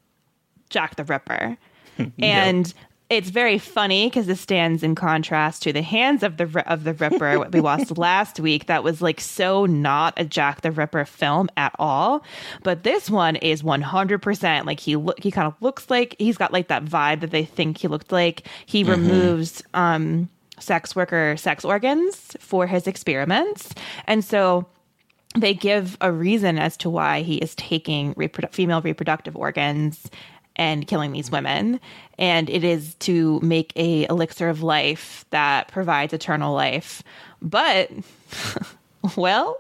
Jack 0.69 0.95
the 0.97 1.05
Ripper, 1.05 1.57
and 2.19 2.73
it's 3.11 3.29
very 3.29 3.57
funny 3.57 4.07
because 4.07 4.29
it 4.29 4.37
stands 4.37 4.83
in 4.83 4.95
contrast 4.95 5.61
to 5.63 5.73
the 5.73 5.81
hands 5.81 6.23
of 6.23 6.37
the 6.37 6.63
of 6.71 6.85
the 6.85 6.93
Ripper 6.93 7.37
what 7.37 7.51
we 7.53 7.59
watched 7.59 7.97
last 7.97 8.39
week. 8.39 8.67
That 8.67 8.85
was 8.85 9.01
like 9.01 9.19
so 9.19 9.65
not 9.65 10.13
a 10.15 10.23
Jack 10.23 10.61
the 10.61 10.71
Ripper 10.71 11.03
film 11.03 11.49
at 11.57 11.75
all, 11.77 12.23
but 12.63 12.83
this 12.83 13.09
one 13.09 13.35
is 13.35 13.65
one 13.65 13.81
hundred 13.81 14.19
percent 14.19 14.65
like 14.65 14.79
he 14.79 14.95
look 14.95 15.19
he 15.21 15.29
kind 15.29 15.45
of 15.45 15.53
looks 15.61 15.89
like 15.89 16.15
he's 16.19 16.37
got 16.37 16.53
like 16.53 16.69
that 16.69 16.85
vibe 16.85 17.19
that 17.19 17.31
they 17.31 17.43
think 17.43 17.77
he 17.77 17.89
looked 17.89 18.13
like. 18.13 18.47
He 18.65 18.85
removes 18.85 19.61
um 19.73 20.29
sex 20.57 20.95
worker 20.95 21.35
sex 21.37 21.65
organs 21.65 22.37
for 22.39 22.65
his 22.65 22.87
experiments, 22.87 23.73
and 24.07 24.23
so 24.23 24.65
they 25.35 25.53
give 25.53 25.97
a 25.99 26.13
reason 26.13 26.57
as 26.57 26.77
to 26.77 26.89
why 26.89 27.21
he 27.21 27.37
is 27.37 27.55
taking 27.55 28.13
reprodu- 28.15 28.53
female 28.53 28.81
reproductive 28.81 29.35
organs 29.35 30.09
and 30.61 30.85
killing 30.85 31.11
these 31.11 31.31
women 31.31 31.79
and 32.19 32.47
it 32.47 32.63
is 32.63 32.93
to 32.95 33.39
make 33.41 33.73
a 33.75 34.05
elixir 34.11 34.47
of 34.47 34.61
life 34.61 35.25
that 35.31 35.67
provides 35.69 36.13
eternal 36.13 36.53
life 36.53 37.01
but 37.41 37.89
well 39.15 39.59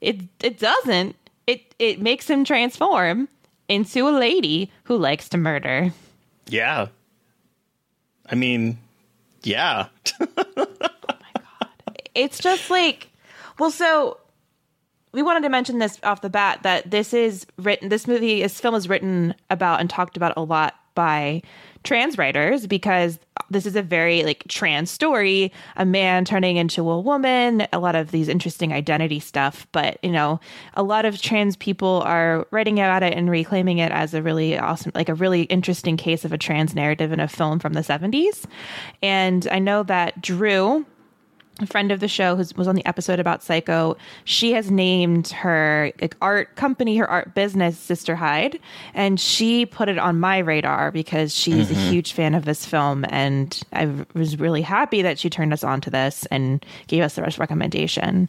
it 0.00 0.20
it 0.40 0.56
doesn't 0.60 1.16
it 1.48 1.74
it 1.80 2.00
makes 2.00 2.30
him 2.30 2.44
transform 2.44 3.28
into 3.68 4.06
a 4.08 4.14
lady 4.16 4.70
who 4.84 4.96
likes 4.96 5.28
to 5.30 5.36
murder 5.36 5.92
Yeah. 6.46 6.86
I 8.30 8.34
mean, 8.36 8.78
yeah. 9.42 9.88
oh 10.20 10.26
my 10.46 11.32
god. 11.34 12.02
it's 12.14 12.38
just 12.38 12.70
like 12.70 13.08
well 13.58 13.72
so 13.72 14.18
we 15.12 15.22
wanted 15.22 15.42
to 15.42 15.48
mention 15.48 15.78
this 15.78 15.98
off 16.02 16.20
the 16.20 16.30
bat 16.30 16.62
that 16.62 16.90
this 16.90 17.12
is 17.14 17.46
written 17.56 17.88
this 17.88 18.06
movie 18.06 18.42
this 18.42 18.60
film 18.60 18.74
is 18.74 18.88
written 18.88 19.34
about 19.50 19.80
and 19.80 19.90
talked 19.90 20.16
about 20.16 20.34
a 20.36 20.42
lot 20.42 20.74
by 20.94 21.40
trans 21.84 22.18
writers 22.18 22.66
because 22.66 23.20
this 23.50 23.66
is 23.66 23.76
a 23.76 23.82
very 23.82 24.24
like 24.24 24.42
trans 24.48 24.90
story 24.90 25.52
a 25.76 25.86
man 25.86 26.24
turning 26.24 26.56
into 26.56 26.90
a 26.90 27.00
woman 27.00 27.66
a 27.72 27.78
lot 27.78 27.94
of 27.94 28.10
these 28.10 28.28
interesting 28.28 28.72
identity 28.72 29.20
stuff. 29.20 29.66
But 29.70 29.98
you 30.02 30.10
know 30.10 30.40
a 30.74 30.82
lot 30.82 31.04
of 31.04 31.22
trans 31.22 31.56
people 31.56 32.02
are 32.04 32.48
writing 32.50 32.80
about 32.80 33.04
it 33.04 33.14
and 33.14 33.30
reclaiming 33.30 33.78
it 33.78 33.92
as 33.92 34.12
a 34.12 34.22
really 34.22 34.58
awesome 34.58 34.90
like 34.94 35.08
a 35.08 35.14
really 35.14 35.42
interesting 35.42 35.96
case 35.96 36.24
of 36.24 36.32
a 36.32 36.38
trans 36.38 36.74
narrative 36.74 37.12
in 37.12 37.20
a 37.20 37.28
film 37.28 37.60
from 37.60 37.74
the 37.74 37.80
70s 37.80 38.44
and 39.00 39.46
i 39.52 39.58
know 39.60 39.82
that 39.84 40.20
drew 40.20 40.84
a 41.60 41.66
friend 41.66 41.90
of 41.90 42.00
the 42.00 42.08
show 42.08 42.36
who 42.36 42.44
was 42.56 42.68
on 42.68 42.74
the 42.74 42.86
episode 42.86 43.18
about 43.18 43.42
Psycho, 43.42 43.96
she 44.24 44.52
has 44.52 44.70
named 44.70 45.28
her 45.28 45.92
like, 46.00 46.16
art 46.22 46.56
company, 46.56 46.96
her 46.96 47.08
art 47.08 47.34
business, 47.34 47.78
Sister 47.78 48.14
Hyde, 48.14 48.58
and 48.94 49.18
she 49.18 49.66
put 49.66 49.88
it 49.88 49.98
on 49.98 50.20
my 50.20 50.38
radar 50.38 50.90
because 50.90 51.34
she's 51.34 51.70
a 51.70 51.74
huge 51.74 52.12
fan 52.12 52.34
of 52.34 52.44
this 52.44 52.64
film, 52.64 53.04
and 53.08 53.60
I 53.72 53.92
was 54.14 54.38
really 54.38 54.62
happy 54.62 55.02
that 55.02 55.18
she 55.18 55.30
turned 55.30 55.52
us 55.52 55.64
on 55.64 55.80
to 55.82 55.90
this 55.90 56.26
and 56.26 56.64
gave 56.86 57.02
us 57.02 57.14
the 57.14 57.22
rest 57.22 57.38
recommendation. 57.38 58.28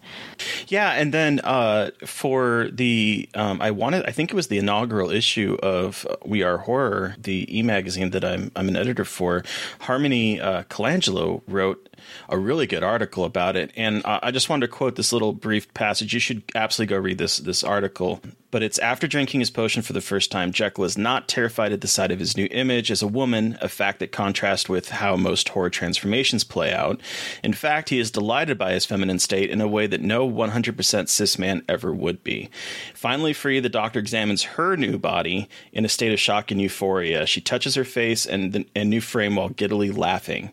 Yeah, 0.67 0.91
and 0.91 1.13
then 1.13 1.39
uh, 1.43 1.91
for 2.05 2.69
the 2.71 3.29
um, 3.35 3.61
I 3.61 3.71
wanted 3.71 4.05
I 4.05 4.11
think 4.11 4.31
it 4.31 4.35
was 4.35 4.47
the 4.47 4.57
inaugural 4.57 5.11
issue 5.11 5.57
of 5.61 6.05
We 6.25 6.43
Are 6.43 6.57
Horror, 6.57 7.15
the 7.17 7.45
e 7.55 7.61
magazine 7.61 8.11
that 8.11 8.23
I'm 8.23 8.51
I'm 8.55 8.67
an 8.67 8.75
editor 8.75 9.05
for. 9.05 9.43
Harmony 9.81 10.39
uh, 10.39 10.63
Colangelo 10.63 11.41
wrote 11.47 11.88
a 12.27 12.37
really 12.37 12.67
good 12.67 12.83
article 12.83 13.23
about 13.23 13.55
it, 13.55 13.71
and 13.75 14.05
uh, 14.05 14.19
I 14.23 14.31
just 14.31 14.49
wanted 14.49 14.67
to 14.67 14.73
quote 14.73 14.95
this 14.95 15.13
little 15.13 15.33
brief 15.33 15.73
passage. 15.73 16.13
You 16.13 16.19
should 16.19 16.43
absolutely 16.55 16.95
go 16.95 17.01
read 17.01 17.17
this 17.17 17.37
this 17.37 17.63
article. 17.63 18.21
But 18.51 18.63
it's 18.63 18.79
after 18.79 19.07
drinking 19.07 19.41
his 19.41 19.51
potion 19.51 19.83
for 19.83 19.93
the 19.93 20.01
first 20.01 20.31
time, 20.31 20.51
Jekyll 20.51 20.83
is 20.83 20.97
not 20.97 21.27
terrified 21.27 21.71
at 21.71 21.81
the 21.81 21.87
sight 21.87 22.11
of 22.11 22.19
his 22.19 22.35
new 22.35 22.47
image 22.49 22.89
as 22.89 23.03
a 23.03 23.07
woman, 23.07 23.57
a 23.61 23.69
fact 23.69 23.99
that 23.99 24.11
contrasts 24.11 24.67
with 24.67 24.89
how 24.89 25.15
most 25.15 25.49
horror 25.49 25.69
transformations 25.69 26.43
play 26.43 26.73
out. 26.73 26.99
In 27.43 27.53
fact, 27.53 27.89
he 27.89 27.99
is 27.99 28.09
delighted 28.09 28.57
by 28.57 28.73
his 28.73 28.85
feminine 28.85 29.19
state 29.19 29.51
in 29.51 29.61
a 29.61 29.67
way 29.67 29.85
that 29.85 30.01
no 30.01 30.29
100% 30.29 31.09
cis 31.09 31.37
man 31.37 31.63
ever 31.69 31.93
would 31.93 32.23
be. 32.23 32.49
Finally 32.95 33.33
free, 33.33 33.59
the 33.59 33.69
doctor 33.69 33.99
examines 33.99 34.43
her 34.43 34.75
new 34.75 34.97
body 34.97 35.47
in 35.71 35.85
a 35.85 35.89
state 35.89 36.11
of 36.11 36.19
shock 36.19 36.49
and 36.49 36.59
euphoria. 36.59 37.27
She 37.27 37.41
touches 37.41 37.75
her 37.75 37.83
face 37.83 38.25
and 38.25 38.65
and 38.75 38.89
new 38.89 39.01
frame 39.01 39.35
while 39.35 39.49
giddily 39.49 39.91
laughing 39.91 40.51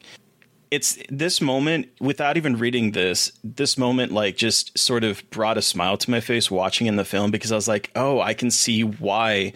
it's 0.76 0.98
this 1.08 1.40
moment 1.40 1.88
without 2.00 2.36
even 2.36 2.58
reading 2.58 2.92
this 2.92 3.32
this 3.42 3.78
moment 3.78 4.12
like 4.12 4.36
just 4.36 4.78
sort 4.78 5.04
of 5.04 5.28
brought 5.30 5.56
a 5.56 5.62
smile 5.62 5.96
to 5.96 6.10
my 6.10 6.20
face 6.20 6.50
watching 6.50 6.86
in 6.86 6.96
the 6.96 7.04
film 7.04 7.30
because 7.30 7.50
i 7.50 7.54
was 7.54 7.66
like 7.66 7.90
oh 7.96 8.20
i 8.20 8.34
can 8.34 8.50
see 8.50 8.82
why 8.84 9.54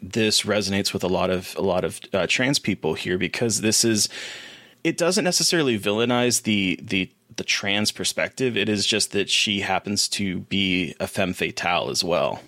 this 0.00 0.42
resonates 0.42 0.94
with 0.94 1.04
a 1.04 1.08
lot 1.08 1.28
of 1.28 1.54
a 1.58 1.60
lot 1.60 1.84
of 1.84 2.00
uh, 2.14 2.26
trans 2.26 2.58
people 2.58 2.94
here 2.94 3.18
because 3.18 3.60
this 3.60 3.84
is 3.84 4.08
it 4.82 4.96
doesn't 4.96 5.24
necessarily 5.24 5.78
villainize 5.78 6.44
the 6.44 6.80
the 6.82 7.10
the 7.36 7.44
trans 7.44 7.90
perspective. 7.90 8.56
It 8.56 8.68
is 8.68 8.86
just 8.86 9.10
that 9.10 9.28
she 9.28 9.60
happens 9.60 10.06
to 10.10 10.40
be 10.40 10.94
a 11.00 11.08
femme 11.08 11.32
fatale 11.32 11.90
as 11.90 12.04
well 12.04 12.40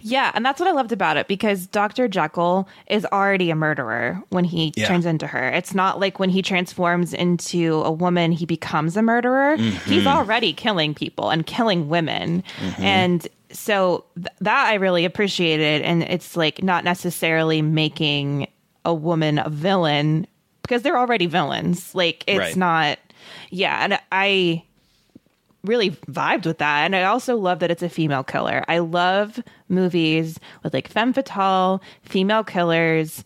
Yeah, 0.00 0.30
and 0.34 0.44
that's 0.44 0.60
what 0.60 0.68
I 0.68 0.72
loved 0.72 0.92
about 0.92 1.16
it 1.16 1.28
because 1.28 1.66
Dr. 1.66 2.08
Jekyll 2.08 2.68
is 2.88 3.04
already 3.06 3.50
a 3.50 3.54
murderer 3.56 4.22
when 4.30 4.44
he 4.44 4.72
Yeah. 4.76 4.88
turns 4.88 5.06
into 5.06 5.26
her. 5.26 5.48
It's 5.48 5.74
not 5.74 6.00
like 6.00 6.18
when 6.18 6.30
he 6.30 6.42
transforms 6.42 7.12
into 7.14 7.82
a 7.84 7.90
woman, 7.90 8.32
he 8.32 8.46
becomes 8.46 8.96
a 8.96 9.02
murderer. 9.02 9.56
Mm-hmm. 9.56 9.90
He's 9.90 10.06
already 10.06 10.52
killing 10.52 10.94
people 10.94 11.30
and 11.30 11.46
killing 11.46 11.88
women. 11.88 12.42
And 12.78 13.26
so 13.50 14.04
th- 14.16 14.26
that 14.40 14.66
I 14.68 14.74
really 14.74 15.04
appreciated. 15.04 15.82
And 15.82 16.02
it's 16.02 16.36
like 16.36 16.62
not 16.62 16.84
necessarily 16.84 17.62
making 17.62 18.48
a 18.84 18.92
woman 18.94 19.38
a 19.38 19.48
villain 19.48 20.26
because 20.62 20.82
they're 20.82 20.98
already 20.98 21.26
villains. 21.26 21.94
Like 21.94 22.24
it's 22.26 22.38
Right. 22.38 22.56
not, 22.56 22.98
yeah. 23.50 23.78
And 23.84 23.98
I, 24.12 24.62
really 25.66 25.90
vibed 25.90 26.46
with 26.46 26.58
that. 26.58 26.84
And 26.84 26.96
I 26.96 27.04
also 27.04 27.36
love 27.36 27.58
that 27.60 27.70
it's 27.70 27.82
a 27.82 27.88
female 27.88 28.24
killer. 28.24 28.64
I 28.68 28.78
love 28.78 29.40
movies 29.68 30.38
with 30.62 30.74
like 30.74 30.88
femme 30.88 31.12
fatale, 31.12 31.82
female 32.02 32.44
killers. 32.44 33.24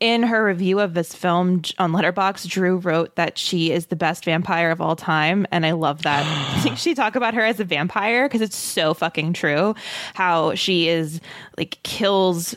In 0.00 0.22
her 0.22 0.42
review 0.42 0.80
of 0.80 0.94
this 0.94 1.14
film 1.14 1.60
on 1.78 1.92
Letterboxd, 1.92 2.48
Drew 2.48 2.78
wrote 2.78 3.16
that 3.16 3.36
she 3.36 3.70
is 3.70 3.86
the 3.86 3.96
best 3.96 4.24
vampire 4.24 4.70
of 4.70 4.80
all 4.80 4.96
time, 4.96 5.46
and 5.52 5.66
I 5.66 5.72
love 5.72 6.04
that. 6.04 6.24
she 6.78 6.94
talk 6.94 7.16
about 7.16 7.34
her 7.34 7.44
as 7.44 7.60
a 7.60 7.64
vampire 7.64 8.26
because 8.26 8.40
it's 8.40 8.56
so 8.56 8.94
fucking 8.94 9.34
true. 9.34 9.74
How 10.14 10.54
she 10.54 10.88
is 10.88 11.20
like 11.58 11.78
kills 11.82 12.56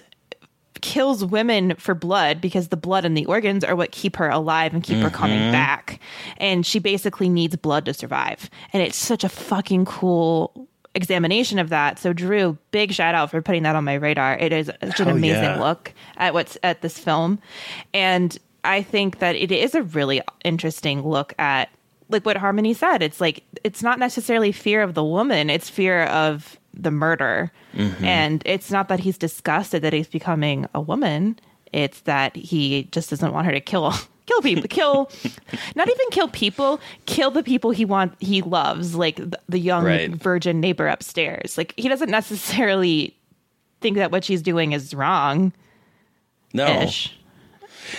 kills 0.82 1.24
women 1.24 1.76
for 1.76 1.94
blood 1.94 2.42
because 2.42 2.70
the 2.70 2.78
blood 2.78 3.06
and 3.06 3.18
the 3.18 3.26
organs 3.26 3.64
are 3.64 3.76
what 3.76 3.92
keep 3.92 4.16
her 4.16 4.30
alive 4.30 4.74
and 4.74 4.84
keep 4.84 4.98
her 4.98 5.10
coming 5.10 5.40
mm-hmm. 5.40 5.52
back. 5.52 6.00
And 6.38 6.66
she 6.66 6.80
basically 6.80 7.30
needs 7.30 7.56
blood 7.56 7.86
to 7.86 7.94
survive. 7.94 8.50
And 8.72 8.82
it's 8.84 8.98
such 8.98 9.24
a 9.24 9.30
fucking 9.30 9.86
cool 9.86 10.68
examination 10.96 11.60
of 11.60 11.70
that. 11.70 12.00
So 12.00 12.14
Drew, 12.14 12.58
big 12.72 12.92
shout 12.92 13.16
out 13.16 13.32
for 13.32 13.42
putting 13.42 13.64
that 13.64 13.76
on 13.76 13.84
my 13.84 13.96
radar. 13.96 14.38
It 14.38 14.54
is 14.54 14.68
such 14.68 15.00
an 15.00 15.08
Hell 15.08 15.18
amazing 15.18 15.44
yeah. 15.44 15.60
look 15.60 15.94
at 16.18 16.34
what's 16.34 16.58
at 16.64 16.82
this 16.82 16.98
film. 16.98 17.40
And 17.94 18.38
I 18.64 18.84
think 18.84 19.20
that 19.20 19.36
it 19.36 19.52
is 19.52 19.76
a 19.76 19.84
really 19.84 20.22
interesting 20.44 21.02
look 21.08 21.34
at 21.40 21.70
like 22.10 22.26
what 22.26 22.38
Harmony 22.38 22.74
said. 22.74 23.02
It's 23.02 23.20
like 23.20 23.44
it's 23.64 23.82
not 23.82 24.00
necessarily 24.00 24.52
fear 24.52 24.82
of 24.82 24.94
the 24.94 25.04
woman, 25.04 25.50
it's 25.50 25.70
fear 25.70 26.04
of 26.06 26.60
the 26.74 26.92
murder. 26.92 27.52
Mm-hmm. 27.76 28.04
And 28.06 28.44
it's 28.46 28.72
not 28.72 28.88
that 28.90 29.00
he's 29.00 29.18
disgusted 29.18 29.82
that 29.84 29.94
he's 29.94 30.08
becoming 30.08 30.68
a 30.74 30.82
woman. 30.82 31.40
It's 31.72 32.02
that 32.02 32.36
he 32.36 32.84
just 32.92 33.10
doesn't 33.10 33.34
want 33.34 33.46
her 33.46 33.52
to 33.52 33.60
kill 33.62 33.94
kill 34.26 34.42
people, 34.42 34.68
kill 34.70 35.12
not 35.76 35.90
even 35.90 36.06
kill 36.12 36.28
people, 36.30 36.80
kill 37.06 37.30
the 37.32 37.44
people 37.44 37.72
he 37.72 37.84
want 37.86 38.14
he 38.20 38.42
loves, 38.42 38.96
like 38.96 39.18
the, 39.18 39.40
the 39.50 39.60
young 39.60 39.84
Right. 39.84 40.10
virgin 40.12 40.60
neighbor 40.60 40.88
upstairs. 40.88 41.58
Like 41.58 41.74
he 41.78 41.90
doesn't 41.90 42.10
necessarily 42.12 43.16
think 43.82 43.98
that 43.98 44.12
what 44.12 44.24
she's 44.24 44.42
doing 44.42 44.72
is 44.72 44.94
wrong. 44.94 45.52
no 46.54 46.88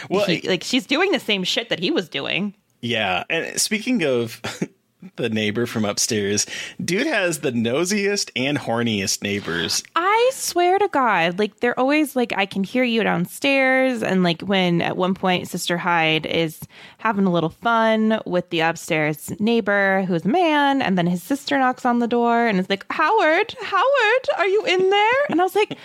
well 0.08 0.24
He- 0.26 0.48
like 0.48 0.62
she's 0.64 0.86
doing 0.86 1.12
the 1.12 1.20
same 1.20 1.44
shit 1.44 1.68
that 1.68 1.78
he 1.78 1.90
was 1.90 2.08
doing. 2.08 2.54
Yeah, 2.80 3.24
and 3.30 3.60
speaking 3.60 4.02
of 4.04 4.40
the 5.16 5.28
neighbor 5.28 5.66
from 5.66 5.84
upstairs, 5.84 6.46
dude 6.84 7.06
has 7.06 7.40
the 7.40 7.52
nosiest 7.52 8.30
and 8.36 8.58
horniest 8.58 9.22
neighbors. 9.22 9.82
I 9.96 10.30
swear 10.34 10.78
to 10.78 10.88
God, 10.88 11.38
like 11.38 11.60
they're 11.60 11.78
always 11.78 12.16
like, 12.16 12.32
I 12.36 12.46
can 12.46 12.64
hear 12.64 12.84
you 12.84 13.02
downstairs. 13.02 14.02
And 14.02 14.22
like 14.22 14.42
when 14.42 14.80
at 14.82 14.96
one 14.96 15.14
point 15.14 15.48
Sister 15.48 15.76
Hyde 15.78 16.26
is 16.26 16.60
having 16.98 17.26
a 17.26 17.32
little 17.32 17.50
fun 17.50 18.20
with 18.26 18.50
the 18.50 18.60
upstairs 18.60 19.32
neighbor 19.40 20.04
who's 20.06 20.24
a 20.24 20.28
man, 20.28 20.82
and 20.82 20.96
then 20.96 21.06
his 21.06 21.22
sister 21.22 21.58
knocks 21.58 21.84
on 21.84 21.98
the 21.98 22.08
door 22.08 22.46
and 22.46 22.58
is 22.58 22.70
like, 22.70 22.86
Howard, 22.90 23.54
Howard, 23.62 24.28
are 24.38 24.48
you 24.48 24.64
in 24.66 24.90
there? 24.90 25.24
And 25.28 25.40
I 25.40 25.44
was 25.44 25.54
like, 25.54 25.78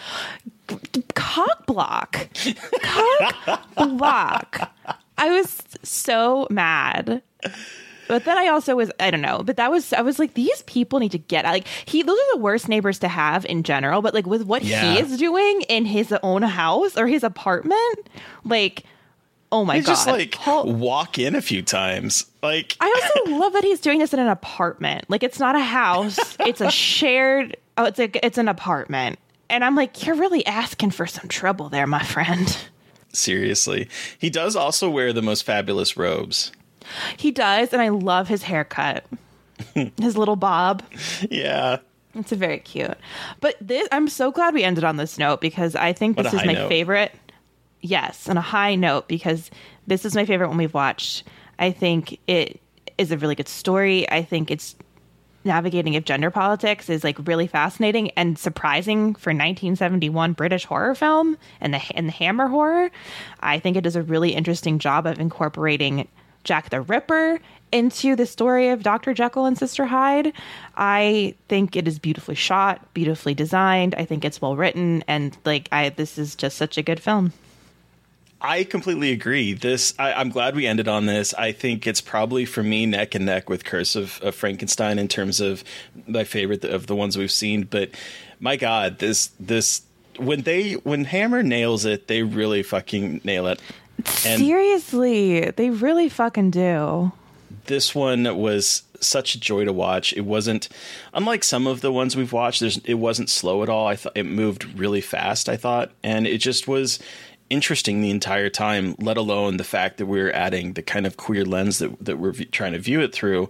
cock 1.16 1.66
block, 1.66 2.28
cock 2.82 3.76
block. 3.76 4.72
I 5.18 5.30
was 5.30 5.62
so 5.84 6.48
mad. 6.50 7.22
But 8.10 8.26
then 8.26 8.38
I 8.38 8.48
also 8.48 8.76
was 8.76 8.92
I 9.00 9.12
don't 9.12 9.22
know, 9.22 9.44
but 9.44 9.56
that 9.58 9.72
was 9.72 9.94
I 9.94 10.02
was 10.02 10.20
like 10.20 10.34
these 10.34 10.64
people 10.64 11.00
need 11.00 11.12
to 11.14 11.18
get 11.20 11.46
out. 11.46 11.54
Like 11.54 11.68
he 11.86 12.02
those 12.04 12.18
are 12.18 12.36
the 12.36 12.42
worst 12.42 12.68
neighbors 12.68 13.00
to 13.00 13.08
have 13.08 13.46
in 13.46 13.64
general, 13.64 14.02
but 14.02 14.14
like 14.14 14.26
with 14.26 14.42
what 14.44 14.64
Yeah. 14.64 14.94
he 14.94 15.00
is 15.00 15.18
doing 15.18 15.62
in 15.70 15.86
his 15.86 16.12
own 16.24 16.42
house 16.42 16.98
or 16.98 17.08
his 17.08 17.24
apartment, 17.24 18.10
like 18.44 18.84
oh 19.52 19.64
my 19.64 19.76
He's 19.78 19.86
god. 19.86 19.92
just 19.94 20.08
like 20.08 20.36
Hol- 20.36 20.74
walk 20.74 21.18
in 21.20 21.36
a 21.36 21.42
few 21.42 21.62
times. 21.62 22.26
Like 22.42 22.76
I 22.80 23.12
also 23.26 23.32
love 23.40 23.54
that 23.54 23.64
he's 23.64 23.80
doing 23.80 24.00
this 24.00 24.12
in 24.14 24.20
an 24.20 24.28
apartment. 24.28 25.06
Like 25.08 25.22
it's 25.22 25.40
not 25.40 25.56
a 25.56 25.60
house, 25.62 26.18
it's 26.40 26.62
a 26.62 26.72
shared 26.72 27.58
oh 27.78 27.86
it's 27.86 28.00
a 28.00 28.26
it's 28.26 28.40
an 28.40 28.48
apartment. 28.48 29.20
And 29.52 29.64
I'm 29.64 29.76
like 29.76 30.04
you're 30.06 30.16
really 30.16 30.44
asking 30.48 30.90
for 30.92 31.06
some 31.06 31.28
trouble 31.28 31.70
there, 31.70 31.86
my 31.86 32.02
friend. 32.04 32.58
seriously, 33.14 33.88
he 34.18 34.30
does 34.32 34.56
also 34.56 34.90
wear 34.90 35.14
the 35.14 35.22
most 35.22 35.44
fabulous 35.44 35.96
robes. 35.98 36.52
He 37.18 37.32
does 37.32 37.74
and 37.74 37.82
I 37.82 37.90
love 37.90 38.28
his 38.28 38.44
haircut. 38.44 39.06
his 40.00 40.18
little 40.18 40.36
bob. 40.36 40.84
Yeah, 41.30 41.80
It's 42.16 42.32
very 42.32 42.60
cute. 42.60 42.98
But 43.42 43.56
this, 43.62 43.88
I'm 43.92 44.08
so 44.08 44.32
glad 44.32 44.54
we 44.54 44.64
ended 44.64 44.84
on 44.84 44.98
this 44.98 45.18
note 45.18 45.42
because 45.42 45.76
I 45.76 45.94
think 45.94 46.18
this 46.18 46.34
is 46.34 46.46
my 46.46 46.54
note. 46.54 46.70
favorite. 46.70 47.14
Yes, 47.82 48.28
on 48.28 48.38
a 48.38 48.42
high 48.42 48.76
note 48.76 49.08
because 49.08 49.52
this 49.88 50.06
is 50.06 50.16
my 50.16 50.26
favorite 50.26 50.50
one 50.50 50.58
we've 50.58 50.74
watched. 50.74 51.24
I 51.60 51.72
think 51.72 52.20
it 52.28 52.60
is 52.98 53.12
a 53.12 53.18
really 53.18 53.36
good 53.36 53.48
story. 53.48 54.10
I 54.10 54.24
think 54.24 54.52
it's 54.52 54.76
navigating 55.46 55.96
of 55.96 56.04
gender 56.04 56.30
politics 56.30 56.90
is 56.90 57.04
like 57.04 57.18
really 57.26 57.48
fascinating 57.48 58.12
and 58.12 58.38
surprising 58.38 59.16
for 59.16 59.30
1971 59.30 60.34
British 60.34 60.66
horror 60.66 60.94
film 60.94 61.38
and 61.62 61.74
the 61.74 61.82
and 61.96 62.08
the 62.08 62.12
Hammer 62.12 62.48
horror. 62.48 62.92
I 63.40 63.60
think 63.60 63.78
it 63.78 63.82
does 63.82 63.96
a 63.96 64.04
really 64.04 64.32
interesting 64.32 64.80
job 64.80 65.06
of 65.06 65.20
incorporating 65.20 66.08
Jack 66.44 66.70
the 66.70 66.82
Ripper 66.82 67.40
into 67.72 68.16
the 68.16 68.26
story 68.26 68.70
of 68.70 68.84
Dr. 68.84 69.14
Jekyll 69.14 69.46
and 69.46 69.58
Sister 69.58 69.86
Hyde. 69.86 70.34
I 70.76 71.36
think 71.48 71.76
it 71.76 71.88
is 71.88 72.00
beautifully 72.00 72.36
shot, 72.36 72.94
beautifully 72.94 73.34
designed. 73.34 73.96
I 73.96 74.06
think 74.06 74.26
it's 74.26 74.42
well 74.42 74.56
written 74.56 75.04
and 75.08 75.38
like 75.46 75.70
I 75.72 75.90
this 75.90 76.18
is 76.18 76.36
just 76.36 76.58
such 76.58 76.78
a 76.78 76.82
good 76.82 77.00
film. 77.00 77.34
I 78.42 78.64
completely 78.64 79.12
agree. 79.12 79.54
This, 79.54 79.94
I, 80.00 80.14
I'm 80.14 80.30
glad 80.30 80.56
we 80.56 80.66
ended 80.66 80.88
on 80.88 81.08
this. 81.08 81.34
I 81.34 81.52
think 81.52 81.86
it's 81.86 82.00
probably 82.00 82.46
for 82.46 82.64
me 82.64 82.86
neck 82.86 83.14
and 83.14 83.26
neck 83.26 83.50
with 83.50 83.66
Curse 83.66 83.98
of, 83.98 84.20
of 84.22 84.34
Frankenstein 84.34 84.98
in 84.98 85.10
terms 85.10 85.42
of 85.42 85.64
my 86.08 86.24
favorite 86.24 86.64
of 86.64 86.88
the 86.88 86.96
ones 86.96 87.18
we've 87.18 87.32
seen. 87.32 87.64
But 87.64 87.90
my 88.40 88.56
God, 88.56 89.00
this 89.00 89.32
this 89.40 89.82
when 90.18 90.42
they 90.44 90.74
when 90.74 91.06
Hammer 91.06 91.44
nails 91.44 91.86
it, 91.86 92.08
they 92.08 92.24
really 92.24 92.64
fucking 92.64 93.22
nail 93.24 93.48
it. 93.48 93.62
And 94.26 94.40
Seriously, 94.42 95.52
they 95.52 95.70
really 95.70 96.10
fucking 96.10 96.52
do. 96.52 97.12
this 97.66 97.94
one 97.94 98.24
was 98.38 98.84
such 99.00 99.36
a 99.36 99.40
joy 99.40 99.64
to 99.66 99.72
watch. 99.74 100.12
It 100.14 100.22
wasn't 100.26 100.68
unlike 101.14 101.44
some 101.44 101.68
of 101.68 101.82
the 101.82 101.92
ones 101.92 102.16
we've 102.16 102.34
watched. 102.34 102.60
There's 102.60 102.78
it 102.80 102.96
wasn't 102.96 103.30
slow 103.30 103.64
at 103.64 103.70
all. 103.70 103.88
I 103.88 103.96
thought 103.96 104.12
it 104.16 104.26
moved 104.26 104.66
really 104.78 105.02
fast. 105.02 105.48
I 105.50 105.56
thought, 105.58 105.92
and 106.04 106.28
it 106.28 106.40
just 106.40 106.68
was 106.68 107.00
interesting 107.50 108.02
the 108.02 108.10
entire 108.12 108.50
time. 108.50 108.96
Let 109.00 109.18
alone 109.18 109.58
the 109.58 109.64
fact 109.64 109.98
that 109.98 110.06
we 110.08 110.20
are 110.22 110.32
adding 110.34 110.74
the 110.74 110.82
kind 110.84 111.06
of 111.08 111.16
queer 111.18 111.46
lens 111.46 111.80
that 111.80 112.04
that 112.04 112.20
we're 112.20 112.32
v- 112.32 112.46
trying 112.46 112.74
to 112.74 112.80
view 112.80 113.00
it 113.02 113.14
through. 113.14 113.50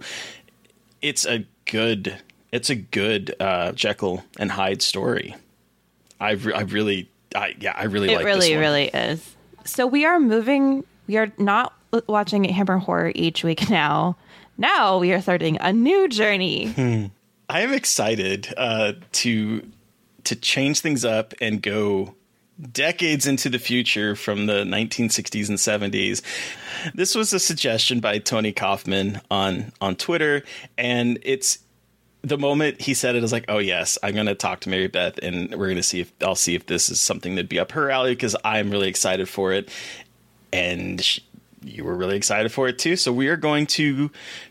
It's 1.02 1.24
a 1.26 1.46
good. 1.66 2.16
It's 2.52 2.68
a 2.70 2.74
good 2.74 3.34
uh, 3.40 3.72
Jekyll 3.72 4.24
and 4.38 4.50
Hyde 4.50 4.82
story. 4.82 5.36
I 6.20 6.32
re- 6.32 6.52
I 6.52 6.60
really 6.62 7.08
I 7.34 7.54
yeah 7.60 7.72
I 7.76 7.84
really 7.84 8.10
It 8.12 8.16
like 8.16 8.24
really, 8.26 8.40
this 8.40 8.50
one. 8.50 8.58
really 8.60 8.88
is. 8.88 9.36
So 9.64 9.86
we 9.86 10.04
are 10.04 10.20
moving. 10.20 10.84
We 11.06 11.16
are 11.16 11.32
not 11.38 11.74
watching 12.06 12.44
Hammer 12.44 12.78
Horror 12.78 13.12
each 13.14 13.44
week 13.44 13.68
now. 13.70 14.16
Now 14.58 14.98
we 14.98 15.12
are 15.12 15.20
starting 15.20 15.58
a 15.60 15.72
new 15.72 16.08
journey. 16.08 17.10
I 17.48 17.60
am 17.60 17.72
excited 17.72 18.52
uh, 18.56 18.92
to 19.12 19.66
to 20.24 20.36
change 20.36 20.80
things 20.80 21.04
up 21.04 21.34
and 21.40 21.62
go 21.62 22.14
decades 22.72 23.26
into 23.26 23.48
the 23.48 23.58
future 23.58 24.14
from 24.14 24.46
the 24.46 24.64
1960s 24.64 25.48
and 25.48 25.58
70s. 25.58 26.22
This 26.94 27.14
was 27.14 27.32
a 27.32 27.40
suggestion 27.40 28.00
by 28.00 28.18
Tony 28.18 28.52
Kaufman 28.52 29.20
on 29.30 29.72
on 29.80 29.96
Twitter, 29.96 30.42
and 30.76 31.18
it's 31.22 31.58
the 32.22 32.38
moment 32.38 32.80
he 32.80 32.94
said 32.94 33.14
it, 33.14 33.18
I 33.18 33.22
was 33.22 33.32
like, 33.32 33.46
"Oh 33.48 33.58
yes, 33.58 33.98
I'm 34.02 34.14
going 34.14 34.26
to 34.26 34.34
talk 34.34 34.60
to 34.60 34.68
Mary 34.68 34.88
Beth, 34.88 35.18
and 35.22 35.50
we're 35.50 35.66
going 35.66 35.76
to 35.76 35.82
see 35.82 36.00
if 36.00 36.12
I'll 36.22 36.34
see 36.34 36.54
if 36.54 36.66
this 36.66 36.90
is 36.90 37.00
something 37.00 37.34
that'd 37.34 37.48
be 37.48 37.58
up 37.58 37.72
her 37.72 37.90
alley 37.90 38.12
because 38.12 38.36
I'm 38.44 38.70
really 38.70 38.88
excited 38.88 39.28
for 39.28 39.52
it." 39.52 39.68
And 40.52 41.00
she, 41.00 41.22
you 41.62 41.84
were 41.84 41.94
really 41.94 42.16
excited 42.16 42.52
for 42.52 42.68
it 42.68 42.78
too. 42.78 42.96
So 42.96 43.12
we 43.12 43.28
are 43.28 43.36
going 43.36 43.66
to 43.68 44.10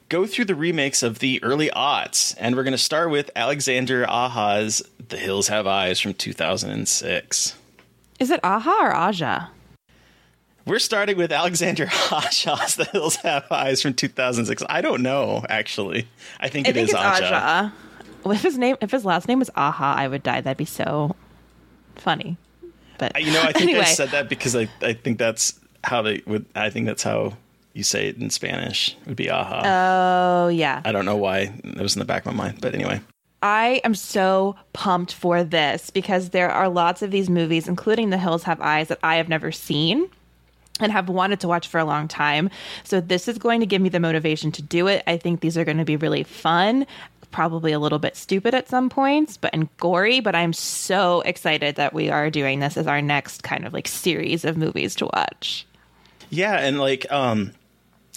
go 0.09 0.25
through 0.25 0.45
the 0.45 0.55
remakes 0.55 1.03
of 1.03 1.19
the 1.19 1.43
early 1.43 1.69
aughts, 1.69 2.35
and 2.39 2.55
we're 2.55 2.63
going 2.63 2.71
to 2.71 2.77
start 2.77 3.11
with 3.11 3.29
Alexander 3.35 4.05
Aha's 4.09 4.81
"The 5.09 5.17
Hills 5.17 5.47
Have 5.47 5.67
Eyes" 5.67 5.99
from 5.99 6.13
2006. 6.13 7.55
Is 8.19 8.31
it 8.31 8.39
Aha 8.43 8.77
or 8.81 8.93
Aja? 8.93 9.49
We're 10.65 10.79
starting 10.79 11.17
with 11.17 11.31
Alexander 11.31 11.85
Aja's 12.11 12.75
"The 12.75 12.85
Hills 12.85 13.15
Have 13.17 13.51
Eyes" 13.51 13.81
from 13.81 13.93
2006. 13.93 14.63
I 14.69 14.81
don't 14.81 15.01
know 15.01 15.43
actually. 15.49 16.07
I 16.39 16.47
think 16.49 16.67
I 16.67 16.71
it 16.71 16.73
think 16.73 16.89
is 16.89 16.95
Aja. 16.95 17.25
Aja. 17.25 17.73
Well, 18.23 18.33
if 18.33 18.43
his 18.43 18.57
name, 18.57 18.75
if 18.81 18.91
his 18.91 19.05
last 19.05 19.27
name 19.27 19.39
was 19.39 19.49
Aha, 19.55 19.95
I 19.97 20.07
would 20.07 20.23
die. 20.23 20.41
That'd 20.41 20.57
be 20.57 20.65
so 20.65 21.15
funny. 21.95 22.37
But 22.97 23.19
You 23.21 23.31
know, 23.31 23.41
I 23.41 23.51
think 23.53 23.63
anyway, 23.69 23.81
I 23.81 23.85
said 23.85 24.09
that 24.09 24.29
because 24.29 24.55
I, 24.55 24.67
I 24.81 24.93
think 24.93 25.17
that's 25.17 25.59
how 25.83 26.01
they 26.01 26.21
would. 26.25 26.45
I 26.55 26.69
think 26.69 26.85
that's 26.85 27.03
how 27.03 27.37
you 27.73 27.83
say 27.83 28.07
it 28.09 28.17
in 28.17 28.29
Spanish. 28.29 28.97
It 29.01 29.07
Would 29.07 29.15
be 29.17 29.29
aha. 29.29 29.61
oh 30.45 30.47
yeah. 30.49 30.81
I 30.83 30.91
don't 30.91 31.05
know 31.05 31.15
why 31.17 31.53
it 31.63 31.77
was 31.81 31.95
in 31.95 31.99
the 31.99 32.05
back 32.05 32.25
of 32.25 32.35
my 32.35 32.43
mind, 32.45 32.59
but 32.61 32.75
anyway. 32.75 33.01
I 33.41 33.79
am 33.85 33.95
so 33.95 34.57
pumped 34.73 35.13
for 35.13 35.45
this 35.45 35.89
because 35.89 36.31
there 36.31 36.49
are 36.49 36.67
lots 36.67 37.01
of 37.01 37.09
these 37.09 37.29
movies, 37.29 37.69
including 37.69 38.09
The 38.09 38.17
Hills 38.17 38.43
Have 38.43 38.59
Eyes, 38.59 38.89
that 38.89 38.99
I 39.01 39.15
have 39.15 39.29
never 39.29 39.49
seen 39.53 40.09
and 40.79 40.91
have 40.91 41.09
wanted 41.09 41.39
to 41.41 41.47
watch 41.47 41.67
for 41.67 41.79
a 41.79 41.85
long 41.85 42.07
time. 42.07 42.49
So 42.83 43.01
this 43.01 43.27
is 43.27 43.37
going 43.37 43.59
to 43.59 43.65
give 43.65 43.81
me 43.81 43.89
the 43.89 43.99
motivation 43.99 44.51
to 44.53 44.61
do 44.61 44.87
it. 44.87 45.03
I 45.07 45.17
think 45.17 45.41
these 45.41 45.57
are 45.57 45.65
going 45.65 45.77
to 45.77 45.85
be 45.85 45.97
really 45.97 46.23
fun, 46.23 46.85
probably 47.31 47.71
a 47.71 47.79
little 47.79 47.99
bit 47.99 48.15
stupid 48.15 48.53
at 48.53 48.69
some 48.69 48.89
points, 48.89 49.37
but 49.37 49.51
and 49.53 49.75
gory, 49.77 50.19
but 50.19 50.35
I'm 50.35 50.53
so 50.53 51.21
excited 51.21 51.75
that 51.75 51.93
we 51.93 52.09
are 52.09 52.29
doing 52.29 52.59
this 52.59 52.77
as 52.77 52.87
our 52.87 53.01
next 53.01 53.43
kind 53.43 53.65
of 53.65 53.73
like 53.73 53.87
series 53.87 54.45
of 54.45 54.57
movies 54.57 54.95
to 54.95 55.05
watch. 55.05 55.65
Yeah, 56.29 56.57
and 56.59 56.79
like 56.79 57.11
um 57.11 57.53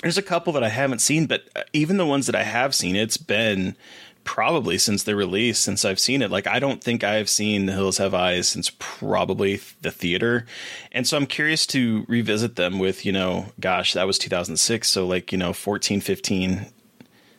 there's 0.03 0.19
a 0.19 0.23
couple 0.23 0.53
that 0.55 0.65
I 0.65 0.69
haven't 0.69 1.01
seen, 1.01 1.27
but 1.27 1.45
uh, 1.55 1.63
even 1.73 1.97
the 1.97 2.07
ones 2.07 2.27
that 2.27 2.35
I 2.35 2.43
have 2.43 2.75
seen, 2.75 2.97
it's 2.97 3.17
been 3.17 3.77
probably 4.25 4.79
since 4.79 5.03
the 5.03 5.17
release 5.17 5.59
since 5.59 5.85
I've 5.85 5.99
seen 5.99 6.23
it. 6.23 6.31
Like 6.31 6.47
I 6.47 6.59
don't 6.59 6.83
think 6.83 7.05
I've 7.05 7.29
seen 7.29 7.67
The 7.67 7.73
Hills 7.73 7.99
Have 7.99 8.15
Eyes 8.15 8.49
since 8.49 8.71
probably 8.79 9.61
the 9.81 9.91
theater. 9.91 10.47
And 10.91 11.07
so 11.07 11.17
I'm 11.17 11.27
curious 11.27 11.67
to 11.69 12.05
revisit 12.09 12.57
them 12.57 12.79
with, 12.79 13.05
you 13.05 13.13
know, 13.13 13.47
gosh, 13.61 13.93
that 13.95 14.07
was 14.07 14.19
2006, 14.19 14.89
so 14.89 15.07
like, 15.07 15.33
you 15.33 15.39
know, 15.39 15.53
14, 15.53 16.01
15, 16.01 16.67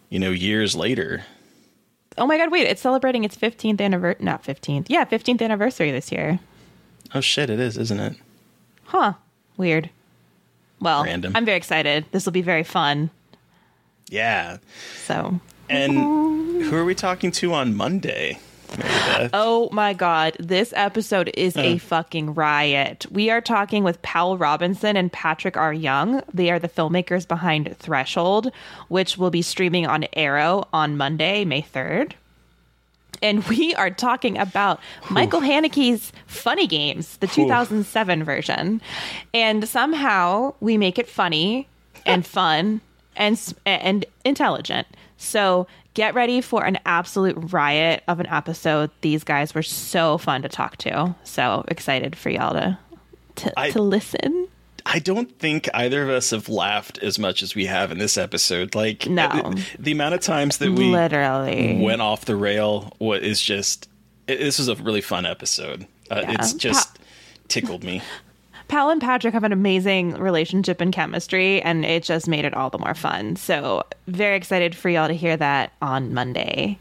you 0.09 0.19
know, 0.19 0.31
years 0.31 0.75
later. 0.75 1.25
Oh 2.17 2.27
my 2.27 2.37
god, 2.37 2.51
wait, 2.51 2.67
it's 2.67 2.81
celebrating 2.81 3.23
its 3.23 3.35
15th 3.35 3.81
anniversary, 3.81 4.23
not 4.23 4.43
15th. 4.43 4.85
Yeah, 4.87 5.05
15th 5.05 5.41
anniversary 5.41 5.91
this 5.91 6.11
year. 6.11 6.39
Oh 7.15 7.21
shit, 7.21 7.49
it 7.49 7.59
is, 7.59 7.77
isn't 7.77 7.99
it? 7.99 8.15
Huh. 8.85 9.13
Weird. 9.57 9.89
Well, 10.79 11.03
Random. 11.03 11.33
I'm 11.35 11.45
very 11.45 11.57
excited. 11.57 12.05
This 12.11 12.25
will 12.25 12.33
be 12.33 12.41
very 12.41 12.63
fun. 12.63 13.09
Yeah. 14.09 14.57
So, 15.05 15.39
And 15.73 16.63
who 16.63 16.75
are 16.75 16.85
we 16.85 16.95
talking 16.95 17.31
to 17.31 17.53
on 17.53 17.75
Monday? 17.75 18.39
Oh 19.33 19.69
my 19.71 19.93
god, 19.93 20.35
this 20.39 20.73
episode 20.75 21.29
is 21.35 21.55
a 21.57 21.77
fucking 21.77 22.33
riot. 22.33 23.05
We 23.11 23.29
are 23.29 23.41
talking 23.41 23.83
with 23.83 24.01
Powell 24.01 24.37
Robinson 24.37 24.97
and 24.97 25.11
Patrick 25.11 25.57
R. 25.57 25.73
Young. 25.73 26.23
They 26.33 26.49
are 26.49 26.59
the 26.59 26.69
filmmakers 26.69 27.27
behind 27.27 27.75
Threshold, 27.77 28.51
which 28.87 29.17
will 29.17 29.29
be 29.29 29.41
streaming 29.41 29.85
on 29.85 30.05
Arrow 30.13 30.67
on 30.73 30.97
Monday, 30.97 31.45
May 31.45 31.61
3rd. 31.61 32.13
And 33.21 33.43
we 33.47 33.75
are 33.75 33.91
talking 33.91 34.37
about 34.37 34.79
Michael 35.09 35.41
Haneke's 35.41 36.11
Funny 36.25 36.67
Games, 36.67 37.17
the 37.17 37.27
2007 37.27 38.23
version. 38.23 38.81
And 39.33 39.67
somehow 39.67 40.55
we 40.59 40.77
make 40.77 40.97
it 40.97 41.07
funny 41.07 41.67
and 42.05 42.25
fun 42.25 42.81
and 43.15 43.39
and 43.65 44.05
intelligent. 44.25 44.87
So 45.23 45.67
get 45.93 46.13
ready 46.13 46.41
for 46.41 46.63
an 46.65 46.77
absolute 46.85 47.51
riot 47.53 48.03
of 48.07 48.19
an 48.19 48.27
episode. 48.27 48.91
These 49.01 49.23
guys 49.23 49.55
were 49.55 49.63
so 49.63 50.17
fun 50.17 50.41
to 50.43 50.49
talk 50.49 50.77
to. 50.77 51.15
So 51.23 51.63
excited 51.67 52.15
for 52.15 52.29
y'all 52.29 52.53
to 52.53 52.77
to, 53.37 53.59
I- 53.59 53.71
to 53.71 53.81
listen. 53.81 54.47
I 54.85 54.99
don't 54.99 55.39
think 55.39 55.69
either 55.73 56.03
of 56.03 56.09
us 56.09 56.31
have 56.31 56.49
laughed 56.49 56.97
as 56.97 57.17
much 57.17 57.41
as 57.41 57.55
we 57.55 57.67
have 57.67 57.89
in 57.89 57.99
this 57.99 58.17
episode. 58.17 58.75
Like, 58.75 59.07
No. 59.07 59.23
uh, 59.27 59.55
the 59.79 59.93
amount 59.93 60.13
of 60.13 60.19
times 60.19 60.57
that 60.57 60.71
we 60.71 60.91
Literally. 60.91 61.79
went 61.81 62.01
off 62.01 62.25
the 62.25 62.35
rail 62.35 62.91
what 62.97 63.23
is 63.23 63.41
just. 63.41 63.87
It, 64.27 64.39
this 64.39 64.59
was 64.59 64.67
a 64.67 64.75
really 64.75 64.99
fun 64.99 65.25
episode. 65.25 65.87
Uh, 66.11 66.19
Yeah. 66.23 66.33
It's 66.33 66.53
just 66.53 66.99
tickled 67.47 67.83
me. 67.85 68.01
Powell 68.67 68.89
and 68.89 69.01
Patrick 69.01 69.33
have 69.33 69.43
an 69.43 69.51
amazing 69.51 70.13
relationship 70.15 70.81
and 70.81 70.93
chemistry, 70.93 71.61
and 71.61 71.85
it 71.85 72.03
just 72.03 72.27
made 72.27 72.45
it 72.45 72.53
all 72.53 72.69
the 72.69 72.79
more 72.79 72.93
fun. 72.93 73.35
So, 73.35 73.83
very 74.07 74.35
excited 74.35 74.75
for 74.75 74.89
y'all 74.89 75.07
to 75.07 75.13
hear 75.13 75.37
that 75.37 75.73
on 75.81 76.13
Monday. 76.13 76.79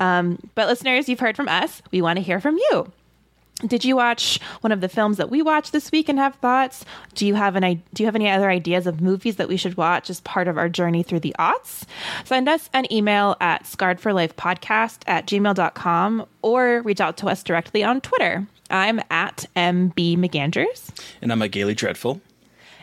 Um, 0.00 0.38
but, 0.54 0.68
listeners, 0.68 1.08
you've 1.08 1.20
heard 1.20 1.36
from 1.36 1.48
us. 1.48 1.82
We 1.90 2.02
want 2.02 2.16
to 2.18 2.22
hear 2.22 2.40
from 2.40 2.56
you. 2.56 2.92
Did 3.66 3.84
you 3.84 3.94
watch 3.96 4.40
one 4.62 4.72
of 4.72 4.80
the 4.80 4.88
films 4.88 5.16
that 5.16 5.30
we 5.30 5.40
watched 5.40 5.72
this 5.72 5.92
week 5.92 6.08
and 6.08 6.18
have 6.18 6.34
thoughts? 6.36 6.84
Do 7.14 7.24
you 7.24 7.34
have 7.34 7.54
an 7.54 7.82
do 7.94 8.02
you 8.02 8.06
have 8.06 8.16
any 8.16 8.28
other 8.28 8.50
ideas 8.50 8.86
of 8.86 9.00
movies 9.00 9.36
that 9.36 9.48
we 9.48 9.56
should 9.56 9.76
watch 9.76 10.10
as 10.10 10.20
part 10.20 10.48
of 10.48 10.58
our 10.58 10.68
journey 10.68 11.02
through 11.04 11.20
the 11.20 11.34
aughts? 11.38 11.84
Send 12.24 12.48
us 12.48 12.68
an 12.72 12.92
email 12.92 13.36
at 13.40 13.62
scarredforlifepodcast 13.62 15.04
at 15.06 15.26
gmail.com 15.26 16.26
or 16.42 16.82
reach 16.82 17.00
out 17.00 17.16
to 17.18 17.28
us 17.28 17.42
directly 17.44 17.84
on 17.84 18.00
Twitter. 18.00 18.46
I'm 18.70 19.00
at 19.10 19.46
MB 19.56 20.18
McAndrews. 20.18 20.90
And 21.22 21.32
I'm 21.32 21.42
a 21.42 21.48
Gaily 21.48 21.74
Dreadful. 21.74 22.20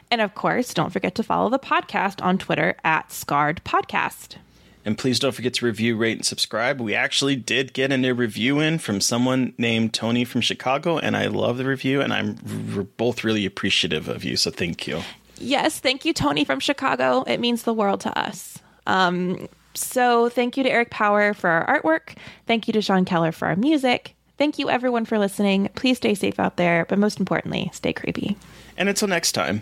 And 0.09 0.21
of 0.21 0.35
course, 0.35 0.73
don't 0.73 0.91
forget 0.91 1.15
to 1.15 1.23
follow 1.23 1.49
the 1.49 1.59
podcast 1.59 2.23
on 2.23 2.37
Twitter 2.37 2.75
at 2.83 3.11
Scarred 3.11 3.61
Podcast. 3.63 4.35
And 4.83 4.97
please 4.97 5.19
don't 5.19 5.33
forget 5.33 5.53
to 5.55 5.65
review, 5.65 5.95
rate, 5.95 6.17
and 6.17 6.25
subscribe. 6.25 6.81
We 6.81 6.95
actually 6.95 7.35
did 7.35 7.73
get 7.73 7.91
a 7.91 7.97
new 7.97 8.13
review 8.13 8.59
in 8.59 8.79
from 8.79 8.99
someone 8.99 9.53
named 9.57 9.93
Tony 9.93 10.25
from 10.25 10.41
Chicago, 10.41 10.97
and 10.97 11.15
I 11.15 11.27
love 11.27 11.57
the 11.57 11.65
review, 11.65 12.01
and 12.01 12.11
I'm 12.11 12.37
we're 12.75 12.83
both 12.83 13.23
really 13.23 13.45
appreciative 13.45 14.07
of 14.07 14.23
you. 14.23 14.35
So 14.37 14.49
thank 14.49 14.87
you. 14.87 15.01
Yes, 15.37 15.79
thank 15.79 16.03
you, 16.03 16.13
Tony 16.13 16.43
from 16.43 16.59
Chicago. 16.59 17.23
It 17.23 17.39
means 17.39 17.63
the 17.63 17.73
world 17.73 18.01
to 18.01 18.19
us. 18.19 18.57
Um, 18.87 19.47
so 19.75 20.29
thank 20.29 20.57
you 20.57 20.63
to 20.63 20.69
Eric 20.69 20.89
Power 20.89 21.33
for 21.33 21.49
our 21.49 21.79
artwork. 21.81 22.17
Thank 22.47 22.67
you 22.67 22.73
to 22.73 22.81
Sean 22.81 23.05
Keller 23.05 23.31
for 23.31 23.47
our 23.47 23.55
music. 23.55 24.15
Thank 24.41 24.57
you, 24.57 24.71
everyone, 24.71 25.05
for 25.05 25.19
listening. 25.19 25.69
Please 25.75 25.97
stay 25.97 26.15
safe 26.15 26.39
out 26.39 26.57
there, 26.57 26.87
but 26.89 26.97
most 26.97 27.19
importantly, 27.19 27.69
stay 27.75 27.93
creepy. 27.93 28.37
And 28.75 28.89
until 28.89 29.07
next 29.07 29.33
time. 29.33 29.61